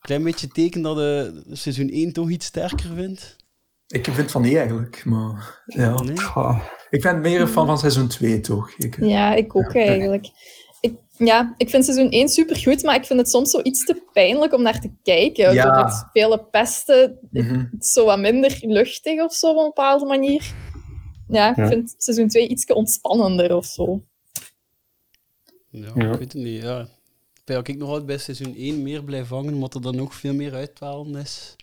[0.00, 3.36] klein beetje teken dat je seizoen 1 toch iets sterker vindt?
[3.86, 5.62] Ik vind van niet eigenlijk, maar...
[5.66, 6.02] Ja.
[6.02, 6.14] Nee?
[6.90, 8.70] Ik ben meer een fan van seizoen 2, toch?
[8.76, 10.28] Ik, Ja, ik ook eigenlijk.
[10.80, 14.02] Ik, ja, ik vind seizoen 1 supergoed, maar ik vind het soms zo iets te
[14.12, 15.54] pijnlijk om naar te kijken.
[15.54, 15.64] Ja.
[15.64, 20.06] Door het vele pesten, het is zo wat minder luchtig of zo op een bepaalde
[20.06, 20.52] manier.
[21.30, 21.68] Ja, ik Ja.
[21.68, 24.02] vind seizoen 2 iets ontspannender of zo.
[25.70, 26.12] Ja, Ja.
[26.12, 26.80] ik weet het niet, ja.
[26.80, 29.96] Ik denk dat ik nog altijd bij seizoen 1 meer blijf hangen, omdat er dan
[29.96, 31.56] nog veel meer uitwalen is.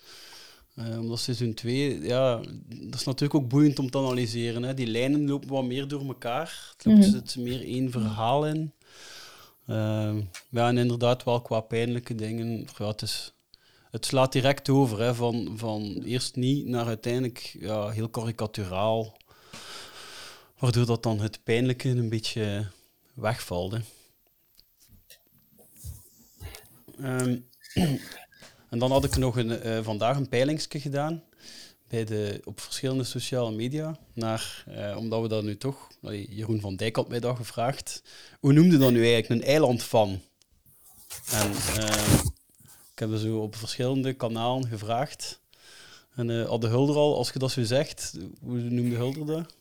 [0.75, 2.35] Eh, omdat seizoen 2, ja,
[2.67, 4.63] dat is natuurlijk ook boeiend om te analyseren.
[4.63, 4.73] Hè.
[4.73, 6.75] Die lijnen lopen wat meer door elkaar.
[6.83, 7.01] Er Mhm.
[7.01, 8.71] zit meer één verhaal in.
[9.65, 10.15] Eh,
[10.49, 12.67] ja, en inderdaad wel qua pijnlijke dingen.
[12.77, 13.33] Ja, het, is,
[13.91, 19.17] het slaat direct over, hè, van, van eerst niet naar uiteindelijk ja, heel karikaturaal.
[20.57, 22.67] Waardoor dat dan het pijnlijke een beetje
[23.13, 23.71] wegvalt.
[23.71, 23.79] Hè.
[27.01, 27.37] Ehm,
[28.69, 31.23] en dan had ik nog een, eh, vandaag een peilingsje gedaan
[31.87, 35.87] bij de, op verschillende sociale media naar, eh, omdat we dat nu toch,
[36.29, 38.03] Jeroen van Dijk had mij dat gevraagd,
[38.39, 40.21] hoe noemde dat nu eigenlijk een eiland van?
[41.31, 42.13] En eh,
[42.91, 45.39] ik heb er zo op verschillende kanalen gevraagd.
[46.15, 49.56] En eh had de Hulder al, als je dat zo zegt, hoe noemde Hulder dat?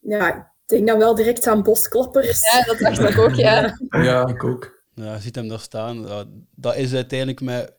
[0.00, 2.40] Ja, ik denk dan wel direct aan bosklappers.
[2.52, 3.78] Ja, dat dacht ik ook, ja.
[3.90, 4.82] Ja, ik ook.
[4.94, 6.06] Ja, je ziet hem daar staan.
[6.54, 7.72] Dat is uiteindelijk met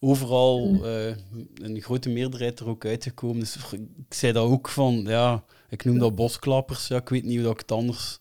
[0.00, 1.06] overal eh,
[1.54, 3.38] een grote meerderheid er ook uitgekomen.
[3.40, 6.88] Dus ik zei dat ook van, ja, ik noem dat bosklappers.
[6.88, 8.18] Ja, ik weet niet hoe dat ik het anders...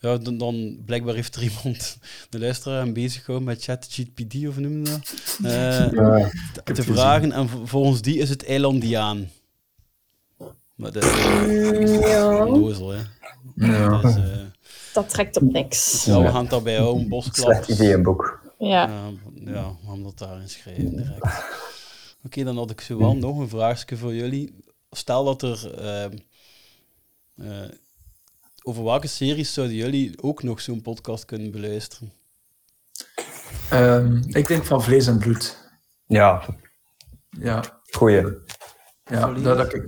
[0.00, 1.98] Ja, dan, dan blijkbaar heeft er iemand,
[2.30, 5.14] de luisteraar, aan bezig gehouden met ChatGPT, of noem je dat?
[5.52, 6.30] Eh, Ja,
[6.74, 7.32] te- vragen.
[7.32, 9.30] En vol- volgens die is het eilandiaan.
[10.76, 12.46] Maar dat is ja.
[12.46, 13.02] onnozel, hè.
[13.54, 13.88] Ja.
[13.88, 14.38] Dat is, eh,
[14.92, 16.04] Dat trekt op niks.
[16.04, 17.64] ja, we gaan het daarbij houden, bosklappers.
[17.66, 18.40] Slecht idee, een boek.
[18.58, 18.66] Ja.
[18.88, 21.44] Ja, ja, we gaan dat daarin schrijven direct.
[22.24, 24.54] Oké, dan had ik zo wel nog een vraagje voor jullie.
[24.90, 25.74] Stel dat er...
[25.80, 26.16] ehm,
[27.36, 27.70] eh,
[28.62, 32.12] over welke series zouden jullie ook nog zo'n podcast kunnen beluisteren?
[33.70, 35.70] Ehm, ik denk van vlees en bloed.
[36.06, 36.44] Ja,
[37.30, 38.22] Ja, goeie.
[39.04, 39.86] ja, dat, dat ik,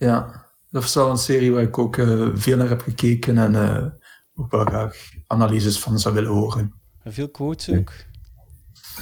[0.00, 3.54] ja, dat is wel een serie waar ik ook eh, veel naar heb gekeken en
[3.54, 3.86] eh,
[4.34, 4.96] ook wel graag
[5.26, 6.72] analyses van zou willen horen.
[7.02, 7.92] En veel quotes ook?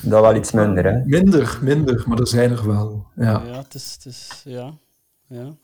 [0.02, 1.04] Dat wel iets minder, hè.
[1.04, 3.06] Minder, minder, maar er zijn er wel.
[3.16, 3.42] Ja.
[3.46, 3.92] Ja, het is...
[3.94, 4.74] Het is ja.
[5.26, 5.54] ja.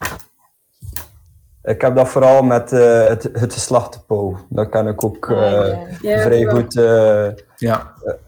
[1.63, 4.47] Ik heb dat vooral met eh, het, het geslacht Pauw.
[4.49, 6.77] Dat kan ik ook eh, Ja, vrij goed.
[6.77, 7.93] eh, Ja.
[7.97, 8.24] misschien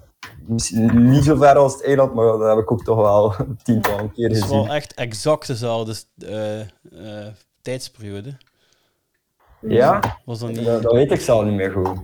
[0.92, 3.34] niet zo ver als het eiland, maar dat heb ik ook toch wel
[3.64, 4.74] tientallen keer Het is wel gezien.
[4.74, 6.66] echt exact dezelfde eh, eh,
[7.62, 8.36] tijdsperiode.
[9.60, 10.18] Ja?
[10.24, 10.64] Was dat niet...
[10.64, 11.98] Dat, dat weet ik zelf niet meer goed.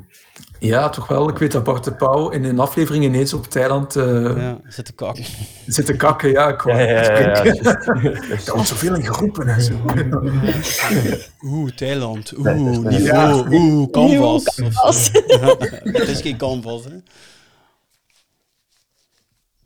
[0.58, 1.28] ja, toch wel.
[1.28, 4.84] Ik weet dat Bart de Pauw in een aflevering ineens op Thailand eh Ja, zit
[4.84, 5.24] te kakken.
[5.66, 6.30] zit te kakken.
[6.30, 7.44] Ja, ik wou Ja, ja, ja, ja.
[8.46, 9.72] Er wordt zoveel in geroepen en zo.
[11.42, 12.38] Oeh, Thailand.
[12.38, 13.54] Oeh, niveau.
[13.54, 15.10] Oeh, of canvas.
[15.82, 16.90] Het is geen canvas, hè?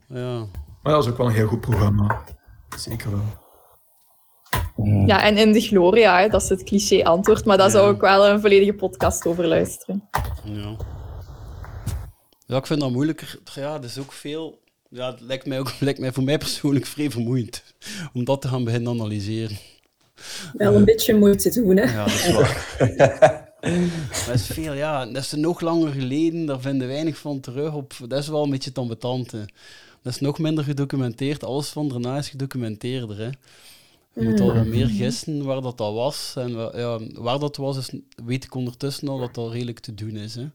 [0.09, 0.45] Ja.
[0.83, 2.23] Maar dat is ook wel een heel goed programma.
[2.77, 3.25] Zeker wel.
[5.05, 8.01] ja, en in de Gloria, hè, dat is het cliché antwoord, maar daar zou ik
[8.01, 10.09] wel een volledige podcast over luisteren.
[10.43, 10.75] Ja.
[12.45, 13.39] Ja, ik vind dat moeilijker.
[13.55, 14.59] Ja, dat is ook veel.
[14.89, 17.63] Ja, het lijkt mij, ook, lijkt mij voor mij persoonlijk vrij vermoeiend
[18.13, 19.57] om dat te gaan beginnen analyseren.
[20.53, 21.83] Wel een beetje moeite doen, hè.
[21.83, 23.45] Ja, dat is waar.
[24.25, 25.05] dat is veel, ja.
[25.05, 27.93] Dat is nog langer geleden, daar vinden we weinig van terug op.
[28.07, 29.45] Dat is wel een beetje het ambetante.
[30.07, 31.43] Dat is nog minder gedocumenteerd.
[31.43, 33.29] Alles van daarna is gedocumenteerder, hè.
[34.13, 36.33] Je moet al wat meer gissen waar dat al was.
[36.35, 37.89] En wa- ja, waar dat was, is,
[38.25, 40.35] weet ik ondertussen al dat dat redelijk te doen is.
[40.35, 40.47] Hè.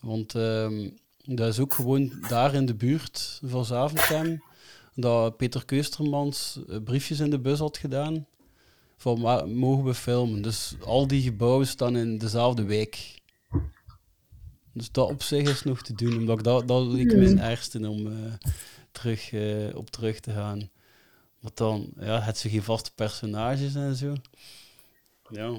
[0.00, 0.88] Want ehm,
[1.24, 4.42] dat is ook gewoon daar in de buurt van Zaventem
[4.94, 8.26] dat Peter Keustermans eh, briefjes in de bus had gedaan
[8.96, 10.42] van waar mogen we filmen.
[10.42, 13.20] Dus al die gebouwen staan in dezelfde wijk.
[14.72, 17.38] Dus dat op zich is nog te doen, omdat ik dat, dat leek me het
[17.38, 18.32] ergste om eh,
[18.92, 20.70] terug, eh, op terug te gaan.
[21.40, 24.14] Want dan, ja, het ze geen vaste personages en zo.
[25.30, 25.56] Ja.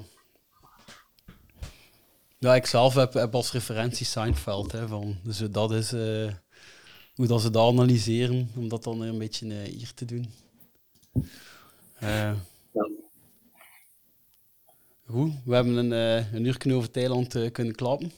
[2.38, 4.72] Ja, ik zelf heb, heb als referentie Seinfeld.
[4.72, 6.32] Hè, van, dus dat is eh,
[7.14, 10.32] hoe dat ze dat analyseren, om dat dan een beetje hier te doen.
[11.98, 12.32] Eh,
[15.06, 15.90] Goed, we hebben een,
[16.34, 18.12] een uur over Thailand kunnen klappen.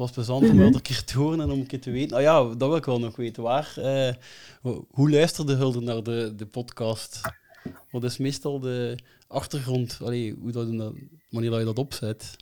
[0.00, 2.16] Het was plezant om wel een keer te horen en om een keer te weten.
[2.16, 3.42] Ah ja, dat wil ik wel nog weten.
[3.42, 4.14] Waar, eh,
[4.62, 7.20] ho- hoe luisterde Hulde naar de, de podcast?
[7.90, 8.98] Wat is meestal de
[9.28, 9.98] achtergrond?
[10.02, 10.94] Allee, hoe dat, dat,
[11.30, 12.36] wanneer dat je dat opzet?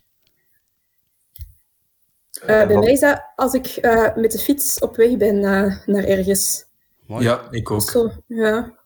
[2.41, 5.87] Eh, bij mij is dat als ik eh, met de fiets op weg ben eh,
[5.87, 6.65] naar ergens.
[7.07, 7.25] Mooi.
[7.25, 7.83] Ja, ik ook.
[7.83, 8.79] Zo, ja.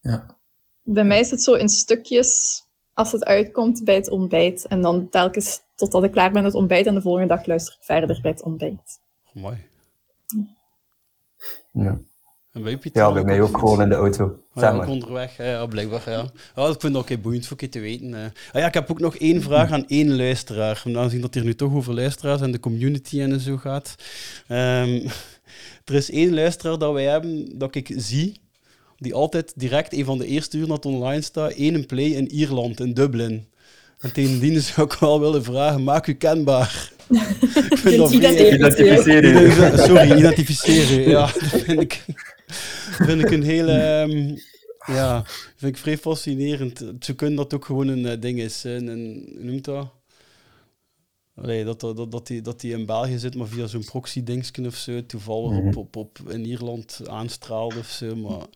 [0.00, 0.36] Ja.
[0.82, 2.62] Bij mij is het zo in stukjes
[2.96, 4.66] als het uitkomt bij het ontbijt.
[4.66, 7.74] En dan telkens totdat ik klaar ben met het ontbijt en de volgende dag luister
[7.74, 9.00] ik verder bij het ontbijt.
[9.32, 9.56] Mooi.
[11.72, 11.98] Ja,
[12.52, 14.38] En bij Pieter ja bij mij ook gewoon in de auto.
[14.54, 14.88] Zeg ja, ook maar.
[14.88, 16.10] onderweg, ja, blijkbaar.
[16.10, 16.26] Ja.
[16.54, 18.14] Ja, ik vind dat ook boeiend voor je te weten.
[18.14, 18.24] eh.
[18.52, 20.82] Ah, ja, ik heb ook nog één vraag aan één luisteraar.
[20.86, 23.94] Om Aangezien dat hier nu toch over luisteraars en de community en zo gaat.
[24.46, 25.08] Ehm,
[25.84, 28.40] er is één luisteraar dat wij hebben, dat ik zie,
[28.98, 32.80] die altijd direct een van de eerste uren dat online staat, één play in Ierland,
[32.80, 33.46] in Dublin.
[33.98, 36.92] En tegen die zou ik wel willen vragen, maak u kenbaar.
[37.70, 38.10] ik vind dat
[39.80, 41.08] Sorry, identificeren.
[41.08, 42.04] Ja, dat vind ik,
[43.06, 43.72] vind ik een hele...
[43.72, 44.36] ehm,
[44.86, 45.24] ja,
[45.56, 46.84] vind ik vrij fascinerend.
[47.00, 48.64] Ze kunnen dat ook gewoon een eh, ding is.
[48.64, 49.88] Een, een, hoe noemt dat?
[51.36, 54.74] Allee, dat, dat, dat, die, dat die in België zit, maar via zo'n proxy-dingsken of
[54.74, 58.16] zo, toevallig op, op, op in Ierland aanstraalde of zo.
[58.16, 58.46] Maar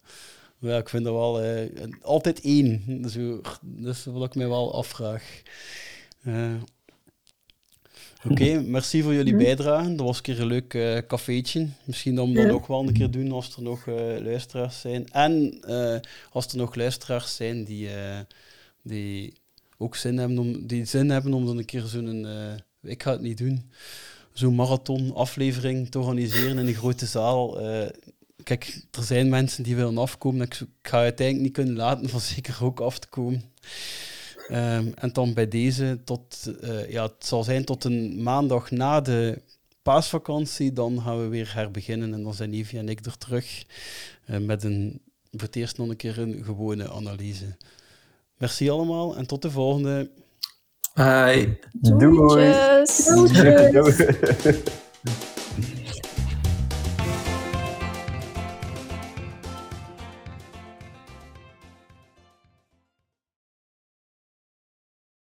[0.61, 1.69] Ja, ik vind dat wel eh,
[2.03, 3.05] altijd één.
[3.11, 5.43] Zo, dat is wat ik mij wel afvraag.
[6.23, 6.55] Eh,
[8.31, 9.95] Oké, merci voor jullie bijdrage.
[9.95, 11.69] Dat was een keer een leuk eh cafeetje.
[11.85, 15.09] Misschien dat we dat ook wel een keer doen als er nog eh, luisteraars zijn.
[15.09, 15.61] En
[16.31, 17.89] als er nog luisteraars zijn die,
[18.83, 19.33] die
[19.79, 22.27] ook zin hebben om, die zin hebben om dan een keer zo'n...
[22.83, 23.71] ik ga het niet doen.
[24.33, 27.61] Zo'n marathon aflevering te organiseren in een grote zaal.
[27.61, 27.89] eh,
[28.43, 30.47] kijk, er zijn mensen die willen afkomen.
[30.47, 33.43] Ik, ik ga uiteindelijk niet kunnen laten van zeker ook af te komen.
[34.49, 39.01] Ehm, en dan bij deze, tot, eh, ja, het zal zijn tot een maandag na
[39.01, 39.43] de
[39.83, 40.73] paasvakantie.
[40.73, 43.65] Dan gaan we weer herbeginnen en dan zijn Evie en ik er terug
[44.25, 45.01] eh, met een,
[45.31, 47.57] voor het eerst nog een keer een gewone analyse.
[48.37, 50.11] Merci allemaal en tot de volgende.
[51.01, 51.57] Hi.
[51.83, 52.87] Do it.